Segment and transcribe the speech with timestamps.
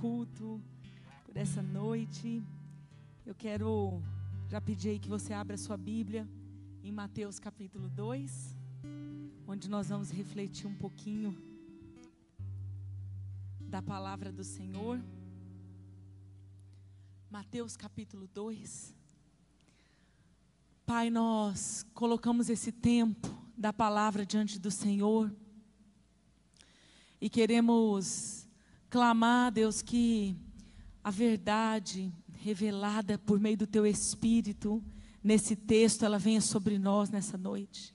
[0.00, 0.62] Culto,
[1.24, 2.40] por essa noite.
[3.26, 4.00] Eu quero
[4.48, 6.24] já pedir aí que você abra a sua Bíblia
[6.84, 8.56] em Mateus capítulo 2,
[9.44, 11.36] onde nós vamos refletir um pouquinho
[13.58, 15.02] da palavra do Senhor.
[17.28, 18.94] Mateus capítulo 2.
[20.86, 25.34] Pai, nós colocamos esse tempo da palavra diante do Senhor
[27.20, 28.47] e queremos
[28.90, 30.36] clamar, Deus, que
[31.02, 34.82] a verdade revelada por meio do Teu Espírito
[35.22, 37.94] nesse texto, ela venha sobre nós nessa noite.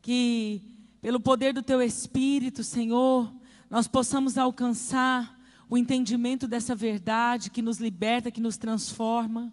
[0.00, 0.62] Que
[1.00, 3.32] pelo poder do Teu Espírito, Senhor,
[3.68, 5.36] nós possamos alcançar
[5.68, 9.52] o entendimento dessa verdade que nos liberta, que nos transforma,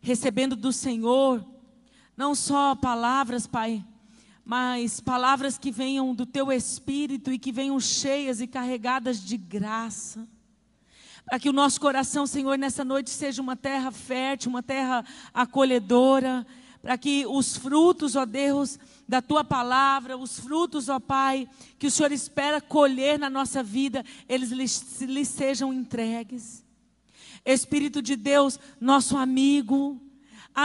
[0.00, 1.44] recebendo do Senhor
[2.16, 3.84] não só palavras, Pai,
[4.44, 10.28] mas palavras que venham do Teu Espírito e que venham cheias e carregadas de graça.
[11.24, 16.46] Para que o nosso coração, Senhor, nessa noite seja uma terra fértil, uma terra acolhedora,
[16.82, 18.78] para que os frutos, ó Deus,
[19.08, 21.48] da tua palavra, os frutos, ó Pai,
[21.78, 26.62] que o Senhor espera colher na nossa vida, eles lhes sejam entregues.
[27.42, 29.98] Espírito de Deus, nosso amigo,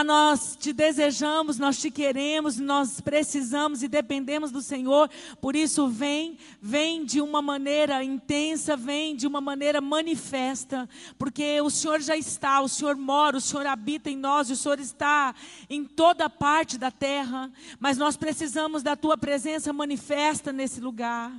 [0.04, 5.10] nós te desejamos, nós te queremos, nós precisamos e dependemos do Senhor.
[5.40, 11.68] Por isso, vem, vem de uma maneira intensa, vem de uma maneira manifesta, porque o
[11.68, 15.34] Senhor já está, o Senhor mora, o Senhor habita em nós, o Senhor está
[15.68, 17.50] em toda parte da terra,
[17.80, 21.32] mas nós precisamos da tua presença manifesta nesse lugar.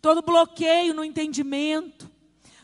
[0.00, 2.10] Todo bloqueio no entendimento,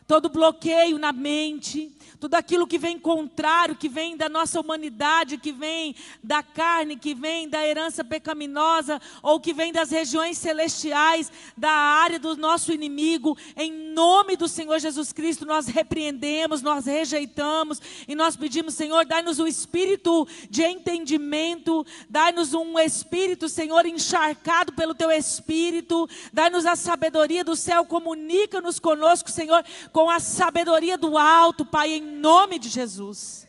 [0.07, 5.53] todo bloqueio na mente, tudo aquilo que vem contrário, que vem da nossa humanidade, que
[5.53, 11.71] vem da carne, que vem da herança pecaminosa, ou que vem das regiões celestiais, da
[11.71, 18.15] área do nosso inimigo, em nome do Senhor Jesus Cristo, nós repreendemos, nós rejeitamos e
[18.15, 25.11] nós pedimos, Senhor, dai-nos um espírito de entendimento, dai-nos um espírito, Senhor, encharcado pelo teu
[25.11, 31.93] espírito, dai-nos a sabedoria do céu, comunica-nos conosco, Senhor, com a sabedoria do alto, Pai,
[31.93, 33.47] em nome de Jesus.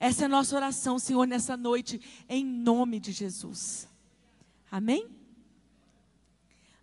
[0.00, 3.88] Essa é a nossa oração, Senhor, nessa noite, em nome de Jesus.
[4.70, 5.08] Amém?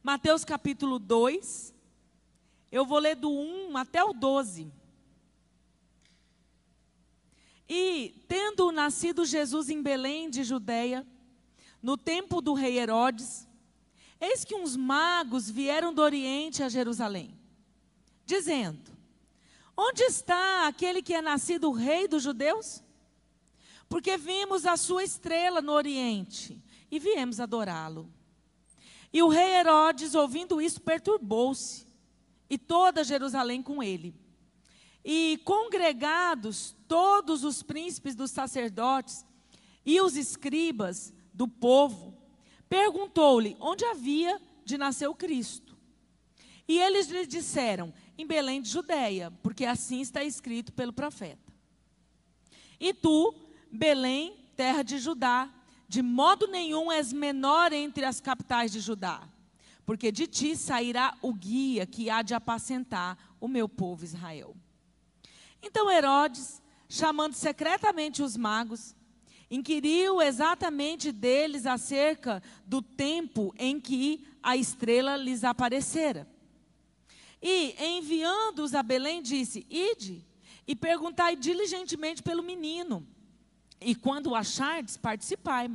[0.01, 1.73] Mateus capítulo 2,
[2.72, 4.72] eu vou ler do 1 até o 12.
[7.69, 11.05] E, tendo nascido Jesus em Belém de Judeia,
[11.81, 13.47] no tempo do rei Herodes,
[14.19, 17.38] eis que uns magos vieram do Oriente a Jerusalém,
[18.25, 18.91] dizendo:
[19.76, 22.84] Onde está aquele que é nascido rei dos judeus?
[23.90, 28.12] Porque vimos a sua estrela no Oriente e viemos adorá-lo.
[29.14, 31.86] E o rei Herodes, ouvindo isso, perturbou-se,
[32.50, 34.14] e toda Jerusalém com ele.
[35.04, 39.26] E congregados todos os príncipes dos sacerdotes
[39.86, 42.16] e os escribas do povo,
[42.70, 45.78] perguntou-lhe onde havia de nascer o Cristo.
[46.68, 51.52] E eles lhe disseram: em Belém de Judeia, porque assim está escrito pelo profeta.
[52.80, 53.34] E tu,
[53.72, 55.50] Belém, terra de Judá,
[55.88, 59.28] de modo nenhum és menor entre as capitais de Judá,
[59.86, 64.56] porque de ti sairá o guia que há de apacentar o meu povo Israel.
[65.62, 68.96] Então Herodes, chamando secretamente os magos,
[69.50, 76.30] inquiriu exatamente deles acerca do tempo em que a estrela lhes aparecera.
[77.41, 80.23] E, enviando-os a Belém, disse: Ide
[80.67, 83.05] e perguntai diligentemente pelo menino.
[83.79, 85.70] E quando o achardes, participai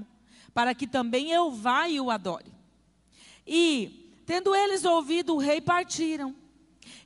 [0.56, 2.50] para que também eu vá e o adore.
[3.46, 6.34] E, tendo eles ouvido o rei, partiram.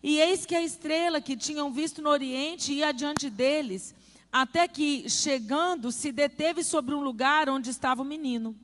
[0.00, 3.92] E eis que a estrela que tinham visto no oriente ia adiante deles,
[4.30, 8.54] até que, chegando, se deteve sobre um lugar onde estava o menino.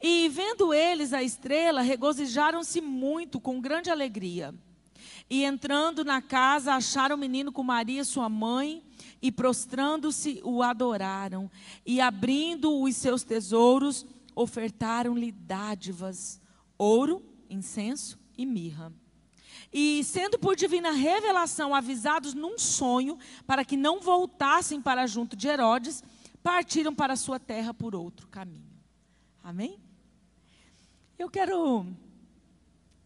[0.00, 4.54] E, vendo eles a estrela, regozijaram-se muito, com grande alegria.
[5.30, 8.82] E entrando na casa, acharam o menino com Maria, sua mãe,
[9.22, 11.48] e prostrando-se, o adoraram.
[11.86, 14.04] E abrindo os seus tesouros,
[14.34, 16.40] ofertaram-lhe dádivas,
[16.76, 18.92] ouro, incenso e mirra.
[19.72, 23.16] E sendo por divina revelação avisados num sonho,
[23.46, 26.02] para que não voltassem para junto de Herodes,
[26.42, 28.66] partiram para sua terra por outro caminho.
[29.44, 29.78] Amém?
[31.16, 31.86] Eu quero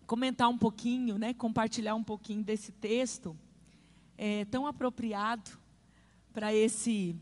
[0.06, 3.36] comentar um pouquinho, né, compartilhar um pouquinho desse texto
[4.16, 5.50] é, tão apropriado
[6.32, 7.16] para esse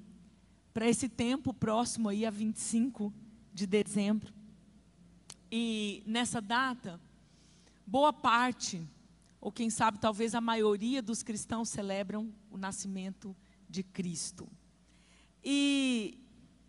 [0.72, 3.12] para esse tempo próximo aí a 25
[3.52, 4.32] de dezembro.
[5.50, 6.98] E nessa data,
[7.86, 8.82] boa parte,
[9.38, 13.36] ou quem sabe talvez a maioria dos cristãos celebram o nascimento
[13.68, 14.48] de Cristo.
[15.44, 16.18] E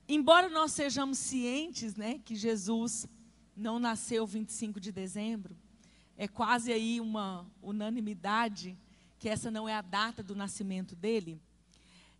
[0.06, 3.08] embora nós sejamos cientes, né, que Jesus
[3.56, 5.56] não nasceu 25 de dezembro,
[6.18, 8.78] é quase aí uma unanimidade
[9.20, 11.42] que essa não é a data do nascimento dele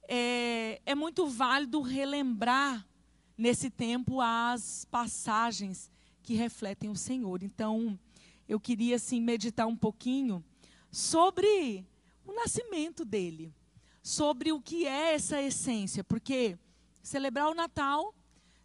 [0.08, 2.86] é, é muito válido relembrar
[3.38, 5.92] nesse tempo as passagens
[6.22, 7.44] que refletem o Senhor.
[7.44, 7.98] Então,
[8.48, 10.44] eu queria assim meditar um pouquinho
[10.92, 11.86] sobre
[12.26, 13.54] o nascimento dele,
[14.02, 16.58] sobre o que é essa essência, porque
[17.02, 18.14] celebrar o Natal,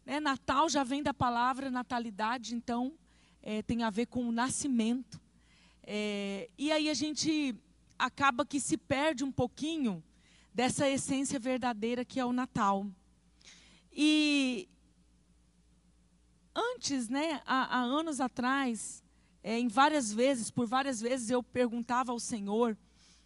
[0.05, 2.93] né, Natal já vem da palavra natalidade, então
[3.49, 5.19] é, tem a ver com o nascimento.
[5.83, 7.57] É, e aí a gente
[7.99, 10.05] acaba que se perde um pouquinho
[10.53, 12.87] dessa essência verdadeira que é o Natal.
[13.91, 14.69] E
[16.55, 19.03] antes, né, há, há anos atrás,
[19.43, 22.77] é, em várias vezes, por várias vezes eu perguntava ao Senhor,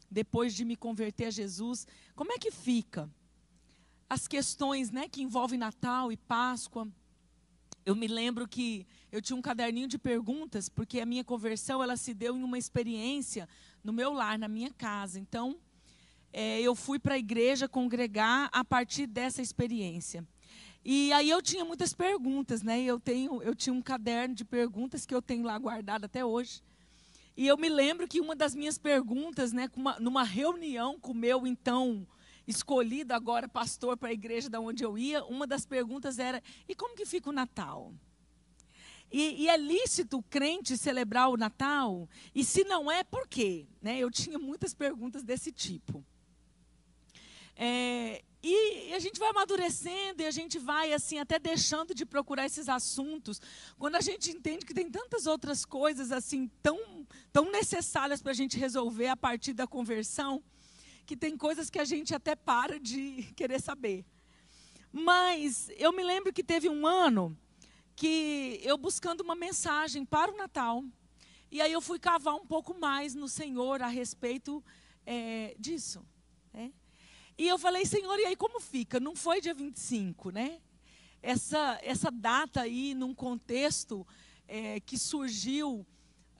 [0.09, 1.85] depois de me converter a Jesus,
[2.15, 3.11] como é que fica
[4.09, 6.87] as questões, né, que envolvem Natal e Páscoa.
[7.85, 11.99] Eu me lembro que eu tinha um caderninho de perguntas, porque a minha conversão ela
[11.99, 13.47] se deu em uma experiência
[13.85, 15.20] no meu lar, na minha casa.
[15.20, 15.59] Então,
[16.32, 20.26] é, eu fui para a igreja congregar a partir dessa experiência.
[20.82, 22.82] E aí eu tinha muitas perguntas, né?
[22.82, 26.62] Eu tenho, eu tinha um caderno de perguntas que eu tenho lá guardado até hoje.
[27.37, 31.15] E eu me lembro que uma das minhas perguntas, né, uma, numa reunião com o
[31.15, 32.06] meu então
[32.47, 36.75] escolhido agora pastor para a igreja da onde eu ia, uma das perguntas era: e
[36.75, 37.93] como que fica o Natal?
[39.12, 42.09] E, e, é lícito o crente celebrar o Natal?
[42.35, 43.67] E se não é, por quê?
[43.82, 43.99] Né?
[43.99, 46.03] Eu tinha muitas perguntas desse tipo.
[47.55, 52.47] É, e a gente vai amadurecendo e a gente vai assim até deixando de procurar
[52.47, 53.41] esses assuntos.
[53.79, 58.35] Quando a gente entende que tem tantas outras coisas assim tão, tão necessárias para a
[58.35, 60.43] gente resolver a partir da conversão,
[61.06, 64.05] que tem coisas que a gente até para de querer saber.
[64.91, 67.37] Mas eu me lembro que teve um ano
[67.94, 70.85] que eu buscando uma mensagem para o Natal,
[71.50, 74.65] e aí eu fui cavar um pouco mais no Senhor a respeito
[75.05, 76.05] é, disso.
[76.53, 76.73] Né?
[77.37, 78.99] E eu falei, Senhor, e aí como fica?
[78.99, 80.61] Não foi dia 25, né?
[81.23, 84.06] Essa, essa data aí, num contexto
[84.49, 85.87] é, que surgiu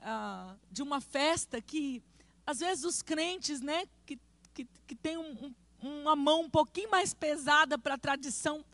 [0.00, 2.02] ah, de uma festa que,
[2.44, 4.19] às vezes, os crentes, né, que,
[4.52, 8.64] que, que têm um, um, uma mão um pouquinho mais pesada para a tradição,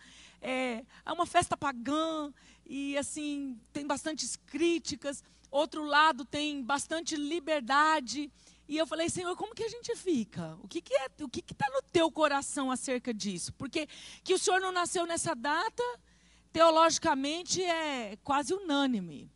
[0.40, 2.32] é, é uma festa pagã,
[2.68, 5.24] e assim, tem bastantes críticas.
[5.50, 8.30] Outro lado tem bastante liberdade.
[8.68, 10.54] E eu falei, Senhor, como que a gente fica?
[10.62, 13.54] O que, que é, o que está no teu coração acerca disso?
[13.54, 13.88] Porque
[14.22, 15.82] que o Senhor não nasceu nessa data,
[16.52, 19.32] teologicamente é quase unânime.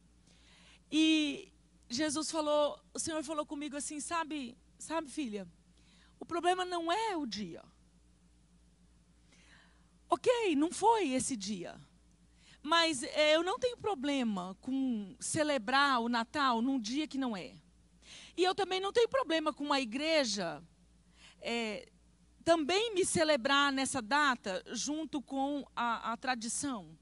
[0.91, 1.51] E
[1.89, 5.49] Jesus falou, o Senhor falou comigo assim, sabe, sabe, filha,
[6.21, 7.65] o problema não é o dia.
[10.11, 11.81] Ok, não foi esse dia.
[12.63, 17.57] Mas é, eu não tenho problema com celebrar o Natal num dia que não é.
[18.37, 20.63] E eu também não tenho problema com uma igreja
[21.41, 21.89] é,
[22.45, 26.97] também me celebrar nessa data junto com a, a tradição.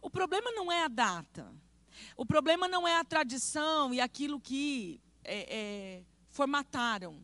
[0.00, 1.52] O problema não é a data.
[2.16, 7.22] O problema não é a tradição e aquilo que é, é, formataram.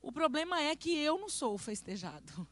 [0.00, 2.46] O problema é que eu não sou festejado.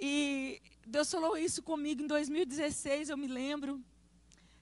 [0.00, 3.82] E Deus falou isso comigo em 2016, eu me lembro.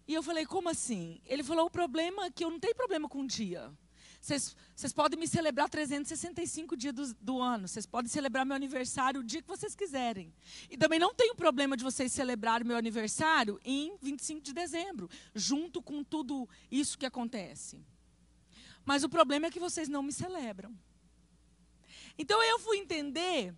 [0.06, 1.20] E eu falei, como assim?
[1.24, 3.72] Ele falou, o problema é que eu não tenho problema com o dia.
[4.20, 7.66] Vocês podem me celebrar 365 dias do, do ano.
[7.66, 10.32] Vocês podem celebrar meu aniversário o dia que vocês quiserem.
[10.68, 15.80] E também não tenho problema de vocês celebrarem meu aniversário em 25 de dezembro, junto
[15.80, 17.80] com tudo isso que acontece.
[18.84, 20.76] Mas o problema é que vocês não me celebram.
[22.18, 23.54] Então eu fui entender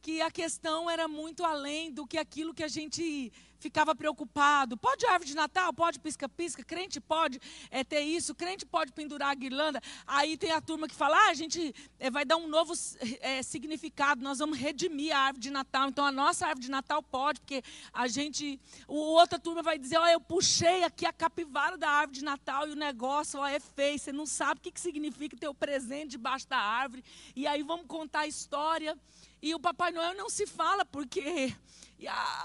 [0.00, 4.76] que a questão era muito além do que aquilo que a gente ficava preocupado.
[4.76, 5.72] Pode árvore de Natal?
[5.72, 6.64] Pode pisca-pisca?
[6.64, 7.38] Crente pode
[7.70, 8.34] é, ter isso?
[8.34, 9.80] Crente pode pendurar a guirlanda?
[10.06, 12.72] Aí tem a turma que fala: ah, a gente é, vai dar um novo
[13.20, 15.88] é, significado, nós vamos redimir a árvore de Natal.
[15.88, 18.58] Então a nossa árvore de Natal pode, porque a gente.
[18.88, 22.66] O outra turma vai dizer: ó, eu puxei aqui a capivara da árvore de Natal
[22.66, 23.98] e o negócio ó, é feio.
[23.98, 27.04] Você não sabe o que, que significa ter o presente debaixo da árvore.
[27.36, 28.96] E aí vamos contar a história.
[29.42, 31.54] E o Papai Noel não se fala, porque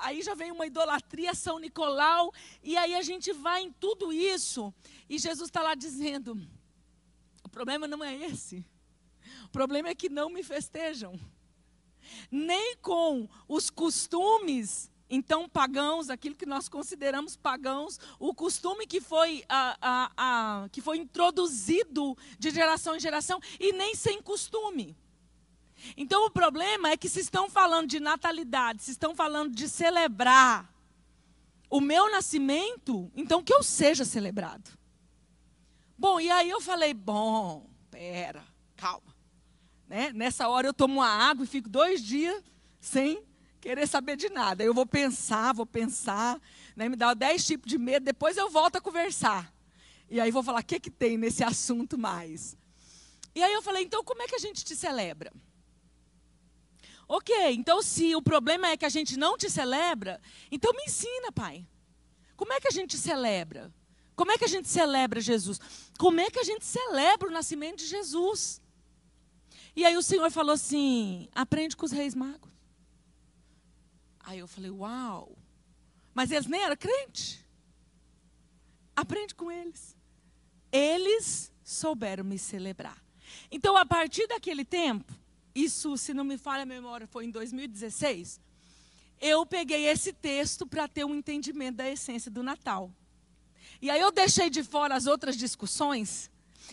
[0.01, 2.33] aí já vem uma idolatria São Nicolau,
[2.63, 4.73] e aí a gente vai em tudo isso,
[5.09, 6.37] e Jesus está lá dizendo:
[7.43, 8.65] o problema não é esse,
[9.43, 11.19] o problema é que não me festejam,
[12.31, 19.43] nem com os costumes então pagãos, aquilo que nós consideramos pagãos, o costume que foi,
[19.47, 24.97] a, a, a, que foi introduzido de geração em geração, e nem sem costume.
[25.95, 30.73] Então o problema é que se estão falando de natalidade, se estão falando de celebrar
[31.69, 34.69] o meu nascimento, então que eu seja celebrado.
[35.97, 38.43] Bom, e aí eu falei, bom, pera,
[38.75, 39.15] calma.
[39.87, 40.11] Né?
[40.13, 42.43] Nessa hora eu tomo uma água e fico dois dias
[42.79, 43.23] sem
[43.61, 44.63] querer saber de nada.
[44.63, 46.39] Eu vou pensar, vou pensar,
[46.75, 46.87] né?
[46.89, 49.51] me dá dez tipos de medo, depois eu volto a conversar.
[50.09, 52.55] E aí vou falar, o que, que tem nesse assunto mais?
[53.33, 55.31] E aí eu falei, então como é que a gente te celebra?
[57.07, 60.19] Ok, então se o problema é que a gente não te celebra,
[60.51, 61.67] então me ensina, pai.
[62.35, 63.71] Como é que a gente celebra?
[64.15, 65.59] Como é que a gente celebra Jesus?
[65.97, 68.61] Como é que a gente celebra o nascimento de Jesus?
[69.75, 72.51] E aí o Senhor falou assim: aprende com os reis magos.
[74.21, 75.37] Aí eu falei: uau!
[76.13, 77.43] Mas eles nem eram crentes.
[78.95, 79.95] Aprende com eles.
[80.71, 83.03] Eles souberam me celebrar.
[83.51, 85.13] Então, a partir daquele tempo,
[85.55, 88.41] isso, se não me falha a memória, foi em 2016,
[89.21, 92.91] eu peguei esse texto para ter um entendimento da essência do Natal.
[93.81, 96.29] E aí eu deixei de fora as outras discussões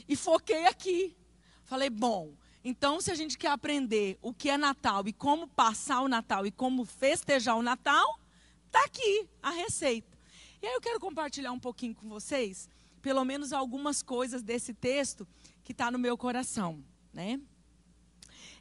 [0.08, 1.16] e foquei aqui.
[1.64, 2.34] Falei, bom,
[2.64, 6.44] então se a gente quer aprender o que é Natal e como passar o Natal
[6.44, 8.18] e como festejar o Natal,
[8.66, 10.18] está aqui a receita.
[10.60, 12.68] E aí eu quero compartilhar um pouquinho com vocês,
[13.00, 15.26] pelo menos algumas coisas desse texto
[15.62, 17.40] que está no meu coração, né?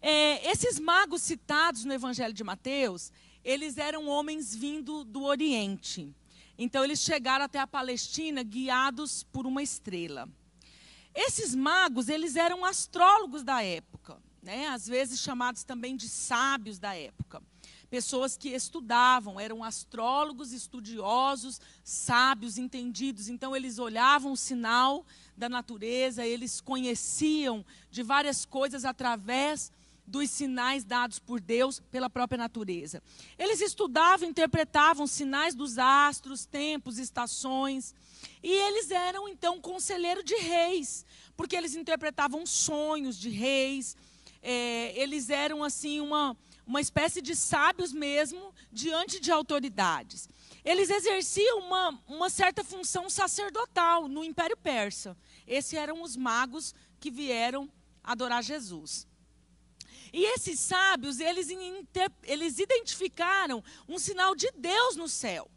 [0.01, 3.12] É, esses magos citados no Evangelho de Mateus,
[3.43, 6.12] eles eram homens vindo do Oriente.
[6.58, 10.27] Então, eles chegaram até a Palestina guiados por uma estrela.
[11.13, 14.67] Esses magos, eles eram astrólogos da época, né?
[14.67, 17.41] às vezes chamados também de sábios da época.
[17.89, 23.27] Pessoas que estudavam, eram astrólogos, estudiosos, sábios, entendidos.
[23.27, 25.05] Então, eles olhavam o sinal
[25.38, 29.72] da natureza, eles conheciam de várias coisas através
[30.12, 33.01] dos sinais dados por Deus pela própria natureza.
[33.39, 37.96] Eles estudavam, interpretavam sinais dos astros, tempos, estações,
[38.44, 41.06] e eles eram então conselheiro de reis,
[41.38, 43.96] porque eles interpretavam sonhos de reis.
[44.44, 50.30] É, eles eram assim uma uma espécie de sábios mesmo diante de autoridades.
[50.63, 55.18] Eles exerciam uma, uma certa função sacerdotal no Império Persa.
[55.46, 57.70] Esses eram os magos que vieram
[58.01, 59.08] adorar Jesus.
[60.13, 61.48] E esses sábios, eles,
[62.24, 65.50] eles identificaram um sinal de Deus no céu.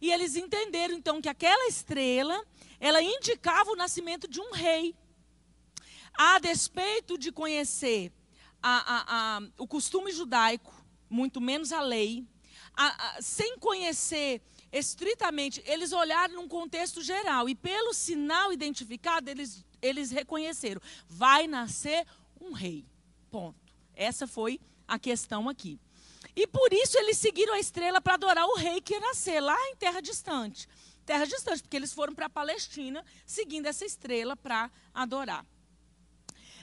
[0.00, 2.44] E eles entenderam então que aquela estrela,
[2.80, 4.94] ela indicava o nascimento de um rei.
[6.14, 8.12] A despeito de conhecer
[8.62, 10.74] a, a, a, o costume judaico,
[11.08, 12.26] muito menos a lei,
[13.20, 14.42] sem conhecer
[14.72, 22.06] estritamente, eles olharam num contexto geral e pelo sinal identificado, eles, eles reconheceram: vai nascer
[22.40, 22.84] um rei.
[23.30, 23.61] Ponto.
[24.02, 25.78] Essa foi a questão aqui.
[26.34, 29.56] E por isso eles seguiram a estrela para adorar o rei que ia nascer lá
[29.68, 30.68] em terra distante.
[31.04, 35.44] Terra distante, porque eles foram para a Palestina seguindo essa estrela para adorar.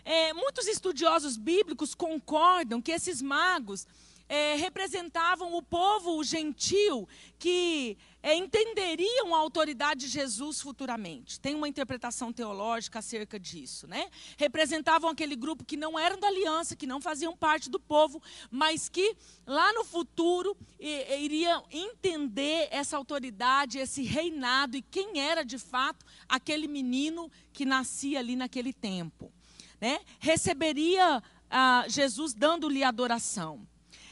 [0.04, 3.86] É, muitos estudiosos bíblicos concordam que esses magos
[4.30, 7.10] é, representavam o povo gentil
[7.40, 11.40] que é, entenderiam a autoridade de Jesus futuramente.
[11.40, 13.88] Tem uma interpretação teológica acerca disso.
[13.88, 14.08] Né?
[14.38, 18.22] Representavam aquele grupo que não eram da aliança, que não faziam parte do povo,
[18.52, 19.18] mas que
[19.48, 26.06] lá no futuro e, iriam entender essa autoridade, esse reinado e quem era de fato
[26.28, 29.34] aquele menino que nascia ali naquele tempo.
[29.82, 30.00] Né?
[30.20, 33.66] Receberia ah, Jesus dando-lhe adoração.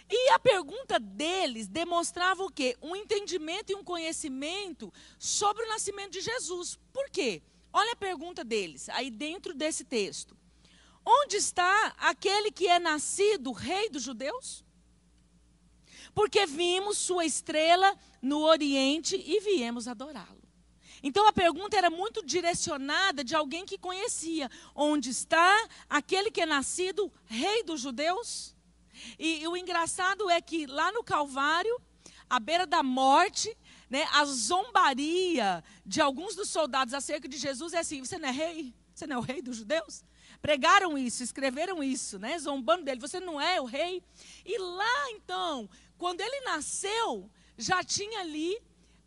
[0.10, 2.78] E a pergunta deles demonstrava o quê?
[2.82, 6.80] Um entendimento e um conhecimento sobre o nascimento de Jesus.
[6.94, 7.42] Por quê?
[7.74, 10.36] Olha a pergunta deles, aí dentro desse texto.
[11.06, 14.66] Onde está aquele que é nascido rei dos judeus?
[16.18, 20.42] porque vimos sua estrela no Oriente e viemos adorá-lo.
[21.04, 24.50] Então a pergunta era muito direcionada de alguém que conhecia.
[24.74, 28.57] Onde está aquele que é nascido rei dos judeus?
[29.18, 31.80] E, e o engraçado é que lá no Calvário,
[32.30, 33.56] à beira da morte,
[33.90, 38.32] né, a zombaria de alguns dos soldados acerca de Jesus é assim: você não é
[38.32, 38.74] rei?
[38.94, 40.04] Você não é o rei dos judeus?
[40.42, 43.00] Pregaram isso, escreveram isso, né, zombando dele.
[43.00, 44.04] Você não é o rei?
[44.46, 48.58] E lá então, quando ele nasceu, já tinha ali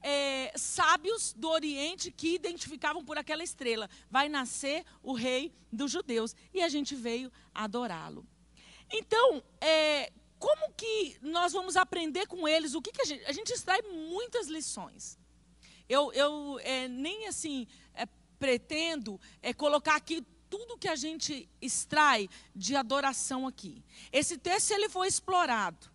[0.02, 6.34] é, sábios do Oriente que identificavam por aquela estrela: vai nascer o rei dos judeus.
[6.52, 8.26] E a gente veio adorá-lo.
[8.90, 12.74] Então, é, como que nós vamos aprender com eles?
[12.74, 13.24] O que, que a gente.
[13.26, 15.18] A gente extrai muitas lições.
[15.88, 18.06] Eu, eu é, nem assim é,
[18.38, 23.84] pretendo é, colocar aqui tudo que a gente extrai de adoração aqui.
[24.12, 25.88] Esse texto ele foi explorado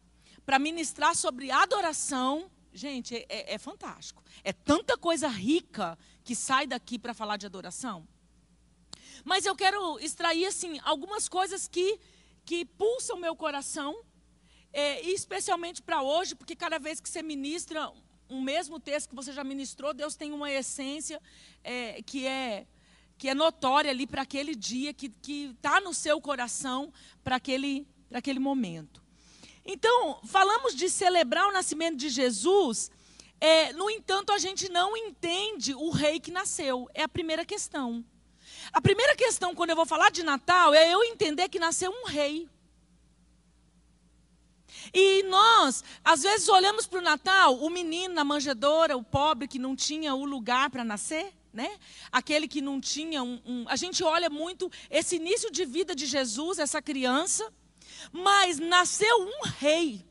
[0.46, 4.22] para ministrar sobre adoração Gente, é, é, é fantástico.
[4.44, 8.06] É tanta coisa rica que sai daqui para falar de adoração.
[9.24, 11.98] Mas eu quero extrair assim algumas coisas que
[12.46, 13.96] que pulsam meu coração,
[14.72, 17.92] é, especialmente para hoje, porque cada vez que você ministra
[18.30, 21.22] um mesmo texto que você já ministrou, Deus tem uma essência
[21.64, 22.68] é, que é
[23.18, 26.92] que é notória ali para aquele dia, que está no seu coração
[27.24, 29.02] para aquele, aquele momento.
[29.66, 32.92] Então, falamos de celebrar o nascimento de Jesus,
[33.40, 36.90] é, no entanto, a gente não entende o rei que nasceu.
[36.94, 38.04] É a primeira questão.
[38.76, 42.08] A primeira questão, quando eu vou falar de Natal, é eu entender que nasceu um
[42.08, 42.46] rei.
[44.94, 49.58] E nós, às vezes, olhamos para o Natal, o menino na manjedoura, o pobre que
[49.58, 51.80] não tinha o lugar para nascer, né?
[52.12, 53.66] Aquele que não tinha um, um.
[53.70, 57.50] A gente olha muito esse início de vida de Jesus, essa criança.
[58.12, 60.06] Mas nasceu um rei.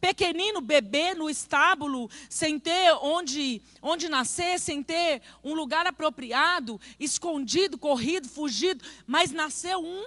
[0.00, 7.76] Pequenino, bebê no estábulo, sem ter onde, onde nascer, sem ter um lugar apropriado, escondido,
[7.76, 10.04] corrido, fugido, mas nasceu um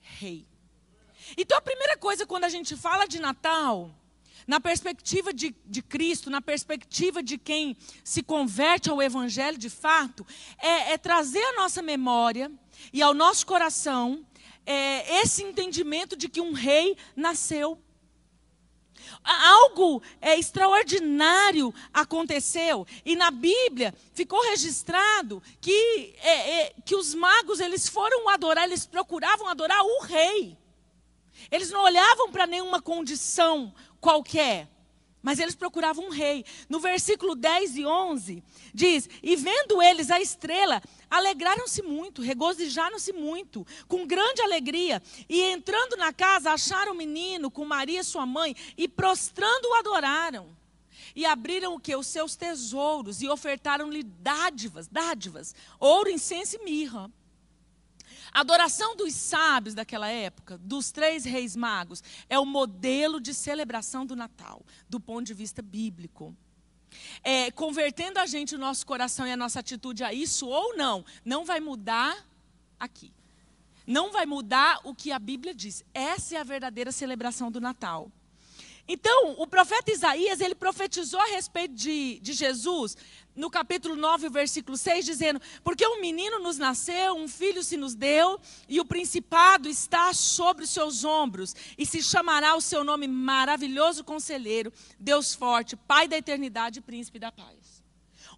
[0.00, 0.46] rei.
[1.36, 3.90] Então a primeira coisa quando a gente fala de Natal,
[4.46, 10.26] na perspectiva de, de Cristo, na perspectiva de quem se converte ao Evangelho de fato,
[10.58, 12.50] é, é trazer a nossa memória
[12.92, 14.24] e ao nosso coração
[14.64, 17.78] é, esse entendimento de que um rei nasceu.
[19.30, 27.60] Algo é, extraordinário aconteceu e na Bíblia ficou registrado que, é, é, que os magos
[27.60, 30.56] eles foram adorar, eles procuravam adorar o rei.
[31.50, 34.68] Eles não olhavam para nenhuma condição qualquer.
[35.22, 36.44] Mas eles procuravam um rei.
[36.68, 43.66] No versículo 10 e 11, diz: E vendo eles a estrela, alegraram-se muito, regozijaram-se muito,
[43.88, 45.02] com grande alegria.
[45.28, 50.56] E entrando na casa, acharam o menino com Maria, sua mãe, e prostrando o adoraram.
[51.16, 51.96] E abriram o que?
[51.96, 57.10] Os seus tesouros, e ofertaram-lhe dádivas, dádivas, ouro, incenso e mirra.
[58.32, 64.04] A adoração dos sábios daquela época, dos três reis magos, é o modelo de celebração
[64.04, 66.34] do Natal, do ponto de vista bíblico.
[67.22, 71.04] É, convertendo a gente, o nosso coração e a nossa atitude a isso ou não,
[71.24, 72.26] não vai mudar
[72.78, 73.12] aqui.
[73.86, 75.82] Não vai mudar o que a Bíblia diz.
[75.94, 78.10] Essa é a verdadeira celebração do Natal.
[78.86, 82.96] Então, o profeta Isaías, ele profetizou a respeito de, de Jesus,
[83.38, 87.94] no capítulo 9, versículo 6, dizendo: Porque um menino nos nasceu, um filho se nos
[87.94, 93.06] deu, e o principado está sobre os seus ombros, e se chamará o seu nome
[93.06, 97.78] maravilhoso conselheiro, Deus forte, Pai da eternidade príncipe da paz.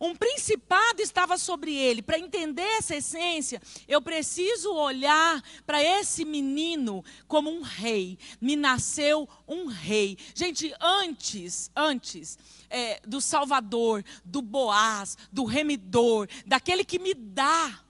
[0.00, 2.00] Um principado estava sobre ele.
[2.00, 8.18] Para entender essa essência, eu preciso olhar para esse menino como um rei.
[8.40, 10.16] Me nasceu um rei.
[10.34, 12.38] Gente, antes, antes
[12.70, 17.80] é, do Salvador, do Boaz, do Remidor, daquele que me dá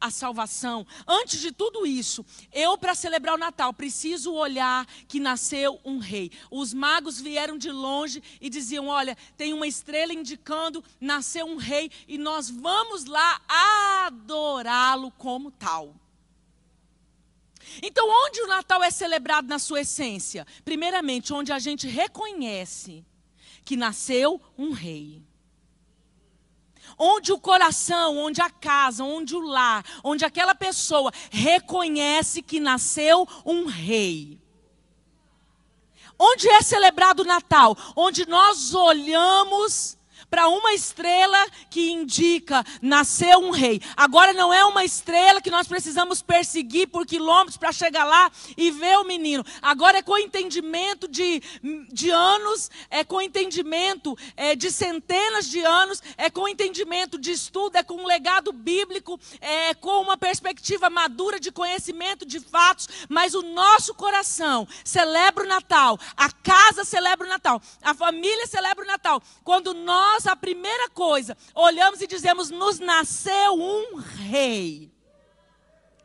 [0.00, 0.86] a salvação.
[1.06, 6.30] Antes de tudo isso, eu, para celebrar o Natal, preciso olhar que nasceu um rei.
[6.50, 11.90] Os magos vieram de longe e diziam: Olha, tem uma estrela indicando, nasceu um rei,
[12.06, 13.40] e nós vamos lá
[14.06, 15.94] adorá-lo como tal.
[17.82, 20.46] Então, onde o Natal é celebrado na sua essência?
[20.64, 23.04] Primeiramente, onde a gente reconhece
[23.66, 25.26] que nasceu um rei
[26.98, 33.28] onde o coração, onde a casa, onde o lar, onde aquela pessoa reconhece que nasceu
[33.44, 34.40] um rei.
[36.18, 37.76] Onde é celebrado o Natal?
[37.94, 39.98] Onde nós olhamos
[40.36, 43.80] para uma estrela que indica nasceu um rei.
[43.96, 48.70] Agora não é uma estrela que nós precisamos perseguir por quilômetros para chegar lá e
[48.70, 49.42] ver o menino.
[49.62, 51.40] Agora é com entendimento de,
[51.90, 57.76] de anos, é com entendimento é, de centenas de anos, é com entendimento de estudo,
[57.76, 63.32] é com um legado bíblico, é com uma perspectiva madura de conhecimento de fatos, mas
[63.32, 68.86] o nosso coração celebra o Natal, a casa celebra o Natal, a família celebra o
[68.86, 69.22] Natal.
[69.42, 74.90] Quando nós, a primeira coisa, olhamos e dizemos: nos nasceu um rei.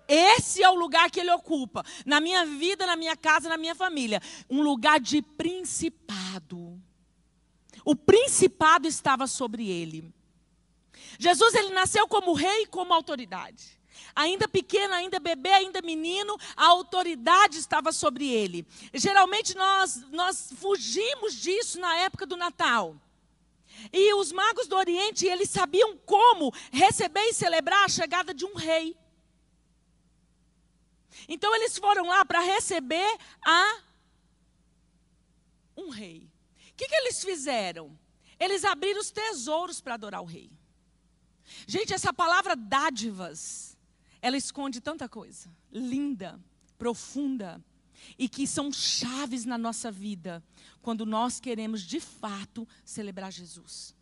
[0.07, 3.73] Esse é o lugar que ele ocupa, na minha vida, na minha casa, na minha
[3.73, 4.21] família.
[4.49, 6.77] Um lugar de principado.
[7.85, 10.13] O principado estava sobre ele.
[11.17, 13.79] Jesus ele nasceu como rei e como autoridade.
[14.15, 18.67] Ainda pequeno, ainda bebê, ainda menino, a autoridade estava sobre ele.
[18.93, 22.95] Geralmente nós, nós fugimos disso na época do Natal.
[23.91, 28.55] E os magos do Oriente, eles sabiam como receber e celebrar a chegada de um
[28.55, 28.97] rei.
[31.27, 33.81] Então eles foram lá para receber a
[35.77, 36.29] um rei.
[36.71, 37.97] O que, que eles fizeram?
[38.39, 40.51] Eles abriram os tesouros para adorar o rei.
[41.67, 43.77] Gente, essa palavra dádivas,
[44.21, 46.39] ela esconde tanta coisa linda,
[46.77, 47.63] profunda
[48.17, 50.43] e que são chaves na nossa vida
[50.81, 53.95] quando nós queremos de fato celebrar Jesus.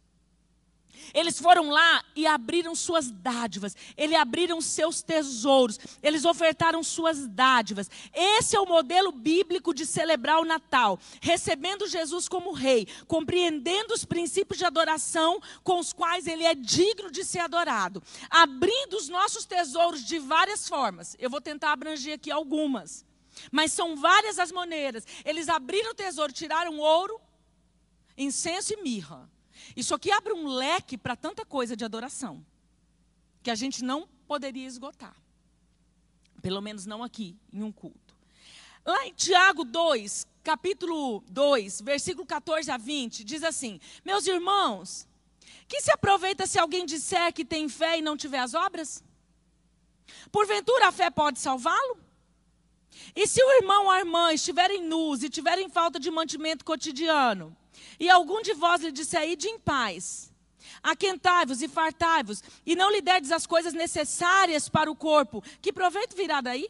[1.13, 7.89] Eles foram lá e abriram suas dádivas, eles abriram seus tesouros, eles ofertaram suas dádivas.
[8.13, 14.05] Esse é o modelo bíblico de celebrar o Natal, recebendo Jesus como rei, compreendendo os
[14.05, 19.45] princípios de adoração com os quais ele é digno de ser adorado, abrindo os nossos
[19.45, 21.15] tesouros de várias formas.
[21.19, 23.08] Eu vou tentar abranger aqui algumas.
[23.51, 25.05] Mas são várias as maneiras.
[25.23, 27.19] Eles abriram o tesouro, tiraram ouro,
[28.17, 29.29] incenso e mirra.
[29.75, 32.45] Isso aqui abre um leque para tanta coisa de adoração
[33.41, 35.15] que a gente não poderia esgotar.
[36.41, 38.15] Pelo menos não aqui, em um culto.
[38.85, 45.07] Lá em Tiago 2, capítulo 2, versículo 14 a 20, diz assim: Meus irmãos,
[45.67, 49.03] que se aproveita se alguém disser que tem fé e não tiver as obras?
[50.31, 51.97] Porventura a fé pode salvá-lo?
[53.15, 57.55] E se o irmão ou a irmã estiverem nus e tiverem falta de mantimento cotidiano,
[57.99, 60.31] e algum de vós lhe disser, ide em paz,
[60.81, 66.15] aquentai-vos e fartai-vos, e não lhe derdes as coisas necessárias para o corpo, que proveito
[66.15, 66.69] virá daí?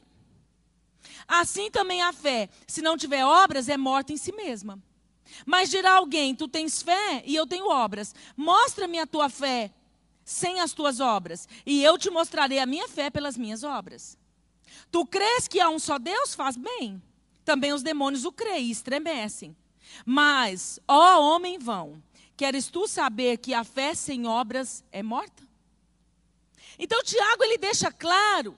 [1.27, 4.79] Assim também a fé, se não tiver obras, é morta em si mesma.
[5.45, 8.13] Mas dirá alguém: Tu tens fé e eu tenho obras.
[8.35, 9.71] Mostra-me a tua fé
[10.23, 14.15] sem as tuas obras, e eu te mostrarei a minha fé pelas minhas obras.
[14.91, 16.33] Tu crês que há um só Deus?
[16.33, 17.01] Faz bem.
[17.45, 19.55] Também os demônios o creem e estremecem.
[20.05, 22.01] Mas, ó homem vão,
[22.37, 25.43] queres tu saber que a fé sem obras é morta?
[26.77, 28.57] Então, Tiago, ele deixa claro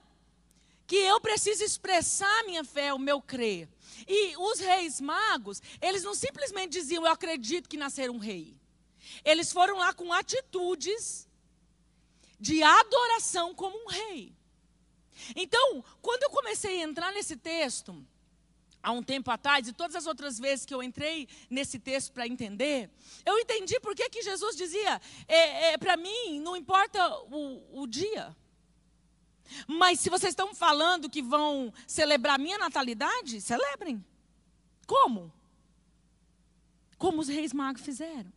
[0.86, 3.68] que eu preciso expressar minha fé, o meu crer.
[4.08, 8.56] E os reis magos, eles não simplesmente diziam, eu acredito que nascer um rei.
[9.24, 11.28] Eles foram lá com atitudes
[12.40, 14.34] de adoração como um rei.
[15.36, 18.06] Então, quando eu comecei a entrar nesse texto,
[18.82, 22.28] há um tempo atrás, e todas as outras vezes que eu entrei nesse texto para
[22.28, 22.90] entender,
[23.26, 27.88] eu entendi por que, que Jesus dizia: é, é para mim, não importa o, o
[27.88, 28.36] dia.
[29.68, 34.04] Mas se vocês estão falando que vão celebrar minha natalidade, celebrem.
[34.88, 35.32] Como?
[36.98, 38.32] Como os reis magos fizeram.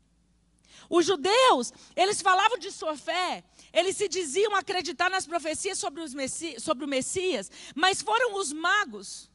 [0.89, 6.61] Os judeus, eles falavam de sua fé, eles se diziam acreditar nas profecias sobre, Messi,
[6.61, 9.31] sobre o Messias, mas foram os magos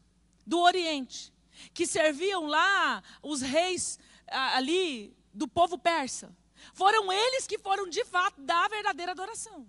[0.45, 1.33] do Oriente
[1.73, 6.35] que serviam lá os reis ali do povo persa.
[6.73, 9.65] Foram eles que foram de fato dar a verdadeira adoração.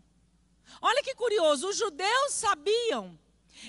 [0.81, 3.19] Olha que curioso, os judeus sabiam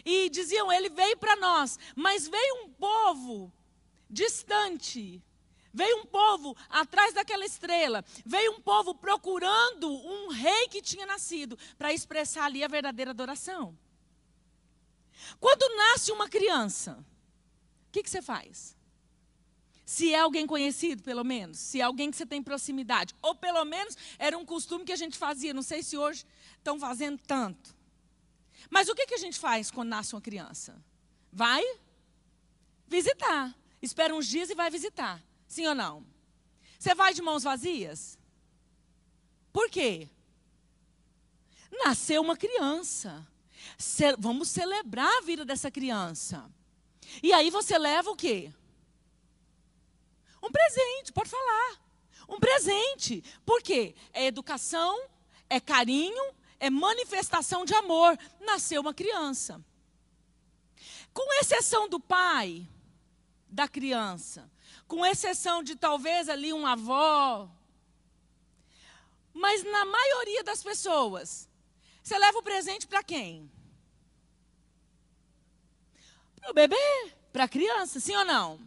[0.06, 3.52] e diziam: Ele veio para nós, mas veio um povo
[4.10, 5.24] distante,
[5.74, 8.04] Veio um povo atrás daquela estrela.
[8.26, 13.78] Veio um povo procurando um rei que tinha nascido para expressar ali a verdadeira adoração.
[15.40, 17.04] Quando nasce uma criança,
[17.88, 18.76] o que, que, você faz?
[19.86, 23.64] Se é alguém conhecido, pelo menos, se é alguém que você tem proximidade, ou pelo
[23.66, 26.26] menos era um costume que a gente fazia, não sei se hoje
[26.58, 27.76] estão fazendo tanto.
[28.70, 30.82] Mas o que, que a gente faz quando nasce uma criança?
[31.32, 31.64] Vai
[32.88, 33.54] visitar.
[33.82, 35.22] Espera uns dias e vai visitar.
[35.52, 36.06] Sim ou não?
[36.80, 38.18] Você vai de mãos vazias?
[39.52, 40.08] Por quê?
[41.84, 43.28] Nasceu uma criança.
[43.78, 46.50] Ce vamos celebrar a vida dessa criança.
[47.22, 48.50] E aí você leva o quê?
[50.42, 51.82] Um presente, pode falar.
[52.30, 53.22] um presente.
[53.46, 53.94] Por quê?
[54.14, 55.04] É educação,
[55.50, 58.18] é carinho, é manifestação de amor.
[58.40, 59.62] Nasceu uma criança.
[61.14, 62.66] Com exceção do pai
[63.50, 64.50] da criança,
[64.92, 67.50] com exceção de talvez ali um avó,
[69.32, 71.48] mas na maioria das pessoas,
[72.04, 73.50] você leva o presente para quem?
[76.36, 78.60] Para o bebê, para a criança, sim ou não?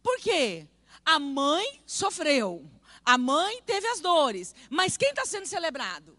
[0.00, 0.64] Por quê?
[1.04, 2.64] A mãe sofreu,
[3.04, 6.16] a mãe teve as dores, mas quem está sendo celebrado?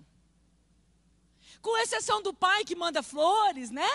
[1.61, 3.89] Com exceção do pai que manda flores, né?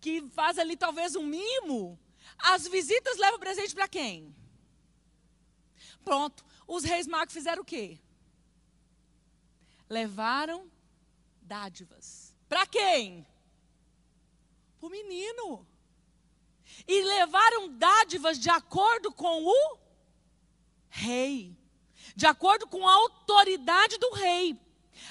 [0.00, 2.00] Que faz ali talvez um mimo.
[2.36, 4.34] As visitas levam presente para quem?
[6.04, 6.44] Pronto.
[6.66, 7.98] Os reis magos fizeram o quê?
[9.88, 10.70] Levaram
[11.40, 12.36] dádivas.
[12.48, 13.26] Para quem?
[14.78, 15.66] Para o menino.
[16.86, 19.78] E levaram dádivas de acordo com o
[20.88, 21.56] rei.
[22.14, 24.60] De acordo com a autoridade do rei.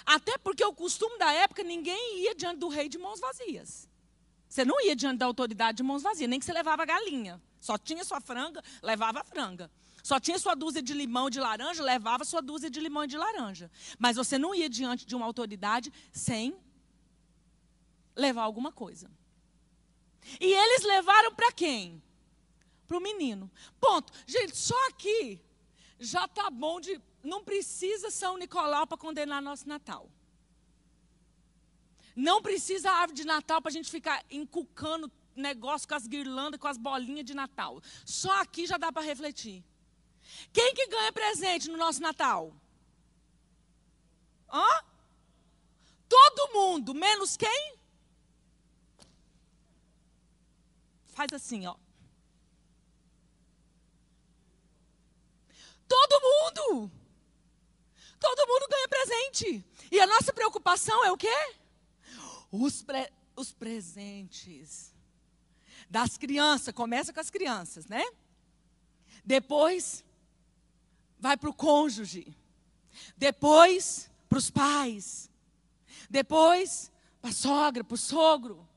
[0.06, 3.90] Até porque o costume da época, ninguém ia diante do rei de mãos vazias.
[4.58, 7.40] Você não ia diante da autoridade de mãos vazias, nem que você levava galinha.
[7.60, 9.70] Só tinha sua franga, levava a franga.
[10.02, 13.08] Só tinha sua dúzia de limão e de laranja, levava sua dúzia de limão e
[13.08, 13.70] de laranja.
[14.00, 16.58] Mas você não ia diante de uma autoridade sem
[18.16, 19.12] levar alguma coisa.
[20.42, 22.02] E eles levaram para quem?
[22.88, 23.52] Para o menino.
[23.80, 24.12] Ponto.
[24.26, 25.40] Gente, só aqui
[26.00, 27.00] já está bom de.
[27.24, 30.10] Não precisa São Nicolau para condenar nosso Natal.
[32.18, 36.68] Não precisa árvore de Natal para a gente ficar encucando negócio com as guirlandas, com
[36.68, 37.80] as bolinhas de Natal.
[38.04, 39.64] Só aqui já dá para refletir.
[40.52, 42.52] Quem que ganha presente no nosso Natal?
[44.52, 44.84] Hã?
[46.10, 47.78] Todo mundo, menos quem?
[51.10, 51.76] Faz assim, ó.
[55.88, 56.92] Todo mundo.
[58.20, 59.64] Todo mundo ganha presente.
[59.92, 61.57] E a nossa preocupação é o quê?
[62.52, 64.94] Os, pre, os presentes
[65.90, 66.74] das crianças.
[66.74, 68.04] Começa com as crianças, né?
[69.24, 70.04] Depois
[71.20, 72.36] vai para o cônjuge.
[73.16, 75.30] Depois para os pais.
[76.10, 78.68] Depois para a sogra, para o sogro.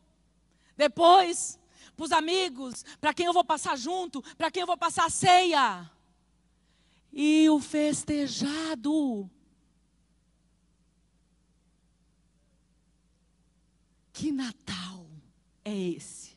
[0.77, 1.59] Depois
[1.97, 5.11] para os amigos, para quem eu vou passar junto, para quem eu vou passar a
[5.11, 5.91] ceia.
[7.13, 9.31] E o festejado
[14.13, 15.07] Que Natal
[15.65, 16.37] é esse?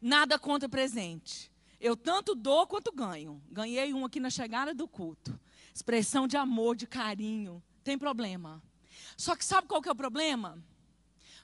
[0.00, 1.50] Nada contra presente.
[1.80, 3.42] Eu tanto dou quanto ganho.
[3.50, 5.38] Ganhei um aqui na chegada do culto.
[5.74, 7.62] Expressão de amor, de carinho.
[7.84, 8.62] Tem problema.
[9.16, 10.62] Só que sabe qual que é o problema?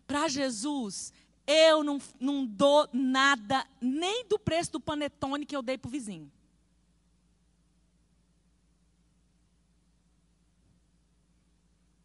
[0.06, 1.12] Para Jesus,
[1.46, 5.90] eu não, não dou nada, nem do preço do panetone que eu dei para o
[5.90, 6.30] vizinho.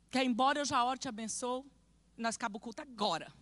[0.10, 1.66] Quer embora, eu já oro, te abençoo
[2.18, 3.34] nós acabamos o culto agora.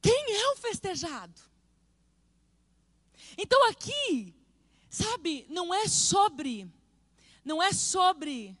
[0.00, 1.40] Quem é o festejado?
[3.38, 4.34] Então aqui,
[4.90, 6.68] sabe, não é sobre,
[7.44, 8.56] não é sobre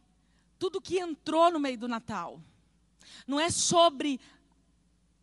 [0.58, 2.40] tudo que entrou no meio do Natal.
[3.26, 4.20] Não é sobre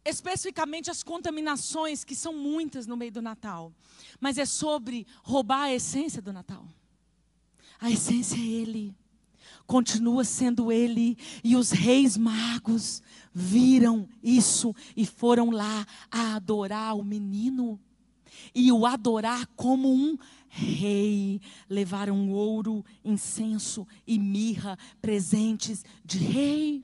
[0.03, 3.73] especificamente as contaminações, que são muitas no meio do Natal.
[4.19, 6.65] Mas é sobre roubar a essência do Natal.
[7.79, 8.95] A essência é Ele.
[9.65, 11.17] Continua sendo Ele.
[11.43, 13.01] E os reis magos
[13.33, 17.79] viram isso e foram lá a adorar o menino.
[18.53, 20.17] E o adorar como um
[20.49, 21.39] rei.
[21.69, 26.83] Levaram ouro, incenso e mirra, presentes de rei.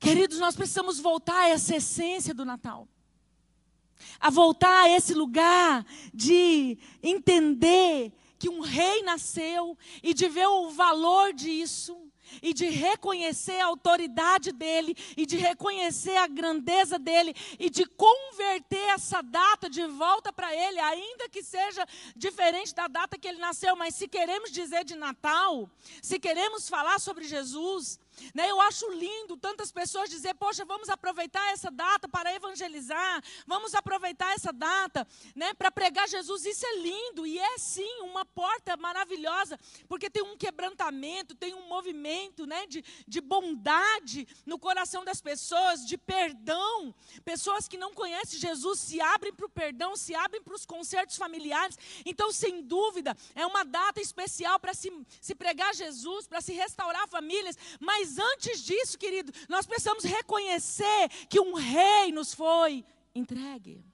[0.00, 2.88] Queridos, nós precisamos voltar a essa essência do Natal.
[4.18, 10.68] A voltar a esse lugar de entender que um rei nasceu e de ver o
[10.70, 11.96] valor disso
[12.42, 18.88] e de reconhecer a autoridade dele e de reconhecer a grandeza dele e de converter
[18.88, 23.76] essa data de volta para ele, ainda que seja diferente da data que ele nasceu,
[23.76, 25.70] mas se queremos dizer de Natal,
[26.02, 27.96] se queremos falar sobre Jesus,
[28.34, 28.50] né?
[28.50, 34.34] Eu acho lindo tantas pessoas dizer, poxa, vamos aproveitar essa data para evangelizar, vamos aproveitar
[34.34, 36.44] essa data né, para pregar Jesus.
[36.44, 41.68] Isso é lindo e é sim uma porta maravilhosa, porque tem um quebrantamento, tem um
[41.68, 46.94] movimento né, de, de bondade no coração das pessoas, de perdão.
[47.24, 51.16] Pessoas que não conhecem Jesus se abrem para o perdão, se abrem para os concertos
[51.16, 51.78] familiares.
[52.04, 57.08] Então, sem dúvida, é uma data especial para se, se pregar Jesus, para se restaurar
[57.08, 62.84] famílias, mas mas antes disso, querido, nós precisamos reconhecer que um rei nos foi
[63.14, 63.84] entregue.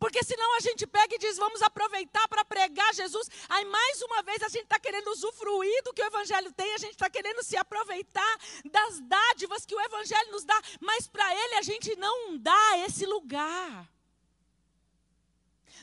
[0.00, 3.28] Porque senão a gente pega e diz, vamos aproveitar para pregar Jesus.
[3.50, 6.78] Aí mais uma vez a gente está querendo usufruir do que o Evangelho tem, a
[6.78, 11.56] gente está querendo se aproveitar das dádivas que o Evangelho nos dá, mas para ele
[11.56, 13.93] a gente não dá esse lugar.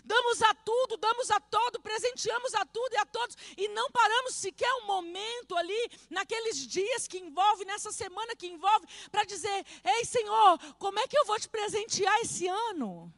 [0.04, 4.36] Damos a tudo, damos a todo, presenteamos a tudo e a todos, e não paramos
[4.36, 10.06] sequer um momento ali, naqueles dias que envolve, nessa semana que envolve, para dizer: Ei
[10.06, 13.14] Senhor, como é que eu vou te presentear esse ano?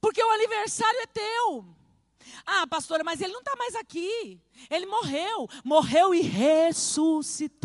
[0.00, 1.64] Porque o aniversário é teu.
[2.44, 4.40] Ah, pastora, mas ele não está mais aqui.
[4.68, 5.48] Ele morreu.
[5.64, 7.62] Morreu e ressuscitou.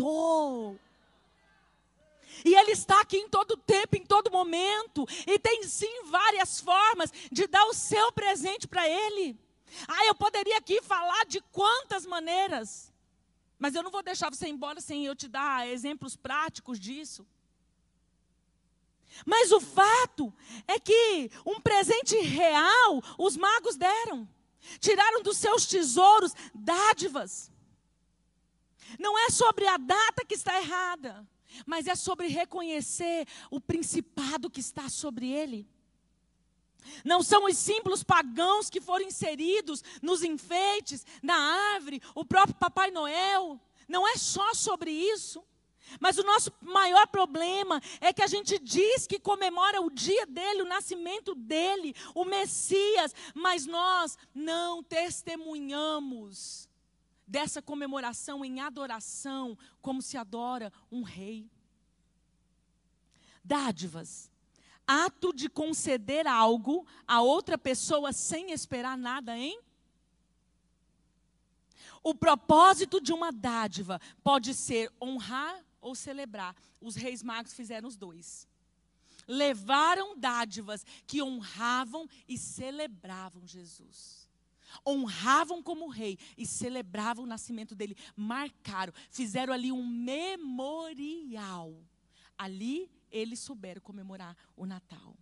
[2.44, 5.06] E Ele está aqui em todo tempo, em todo momento.
[5.26, 9.38] E tem sim várias formas de dar o seu presente para Ele.
[9.88, 12.92] Ah, eu poderia aqui falar de quantas maneiras.
[13.58, 17.26] Mas eu não vou deixar você embora sem eu te dar exemplos práticos disso.
[19.26, 20.32] Mas o fato
[20.66, 24.28] é que um presente real os magos deram.
[24.80, 27.50] Tiraram dos seus tesouros dádivas.
[28.98, 31.26] Não é sobre a data que está errada,
[31.66, 35.66] mas é sobre reconhecer o principado que está sobre ele.
[37.04, 41.36] Não são os símbolos pagãos que foram inseridos nos enfeites, na
[41.74, 43.60] árvore, o próprio Papai Noel.
[43.88, 45.44] Não é só sobre isso.
[46.00, 50.62] Mas o nosso maior problema é que a gente diz que comemora o dia dele,
[50.62, 56.68] o nascimento dele, o Messias, mas nós não testemunhamos
[57.32, 61.50] dessa comemoração em adoração, como se adora um rei.
[63.42, 64.30] Dádivas.
[64.86, 69.58] Ato de conceder algo a outra pessoa sem esperar nada, hein?
[72.02, 76.54] O propósito de uma dádiva pode ser honrar ou celebrar.
[76.82, 78.46] Os reis magos fizeram os dois.
[79.26, 84.21] Levaram dádivas que honravam e celebravam Jesus.
[84.86, 87.96] Honravam como rei e celebravam o nascimento dele.
[88.16, 91.74] Marcaram, fizeram ali um memorial.
[92.36, 95.16] Ali eles souberam comemorar o Natal.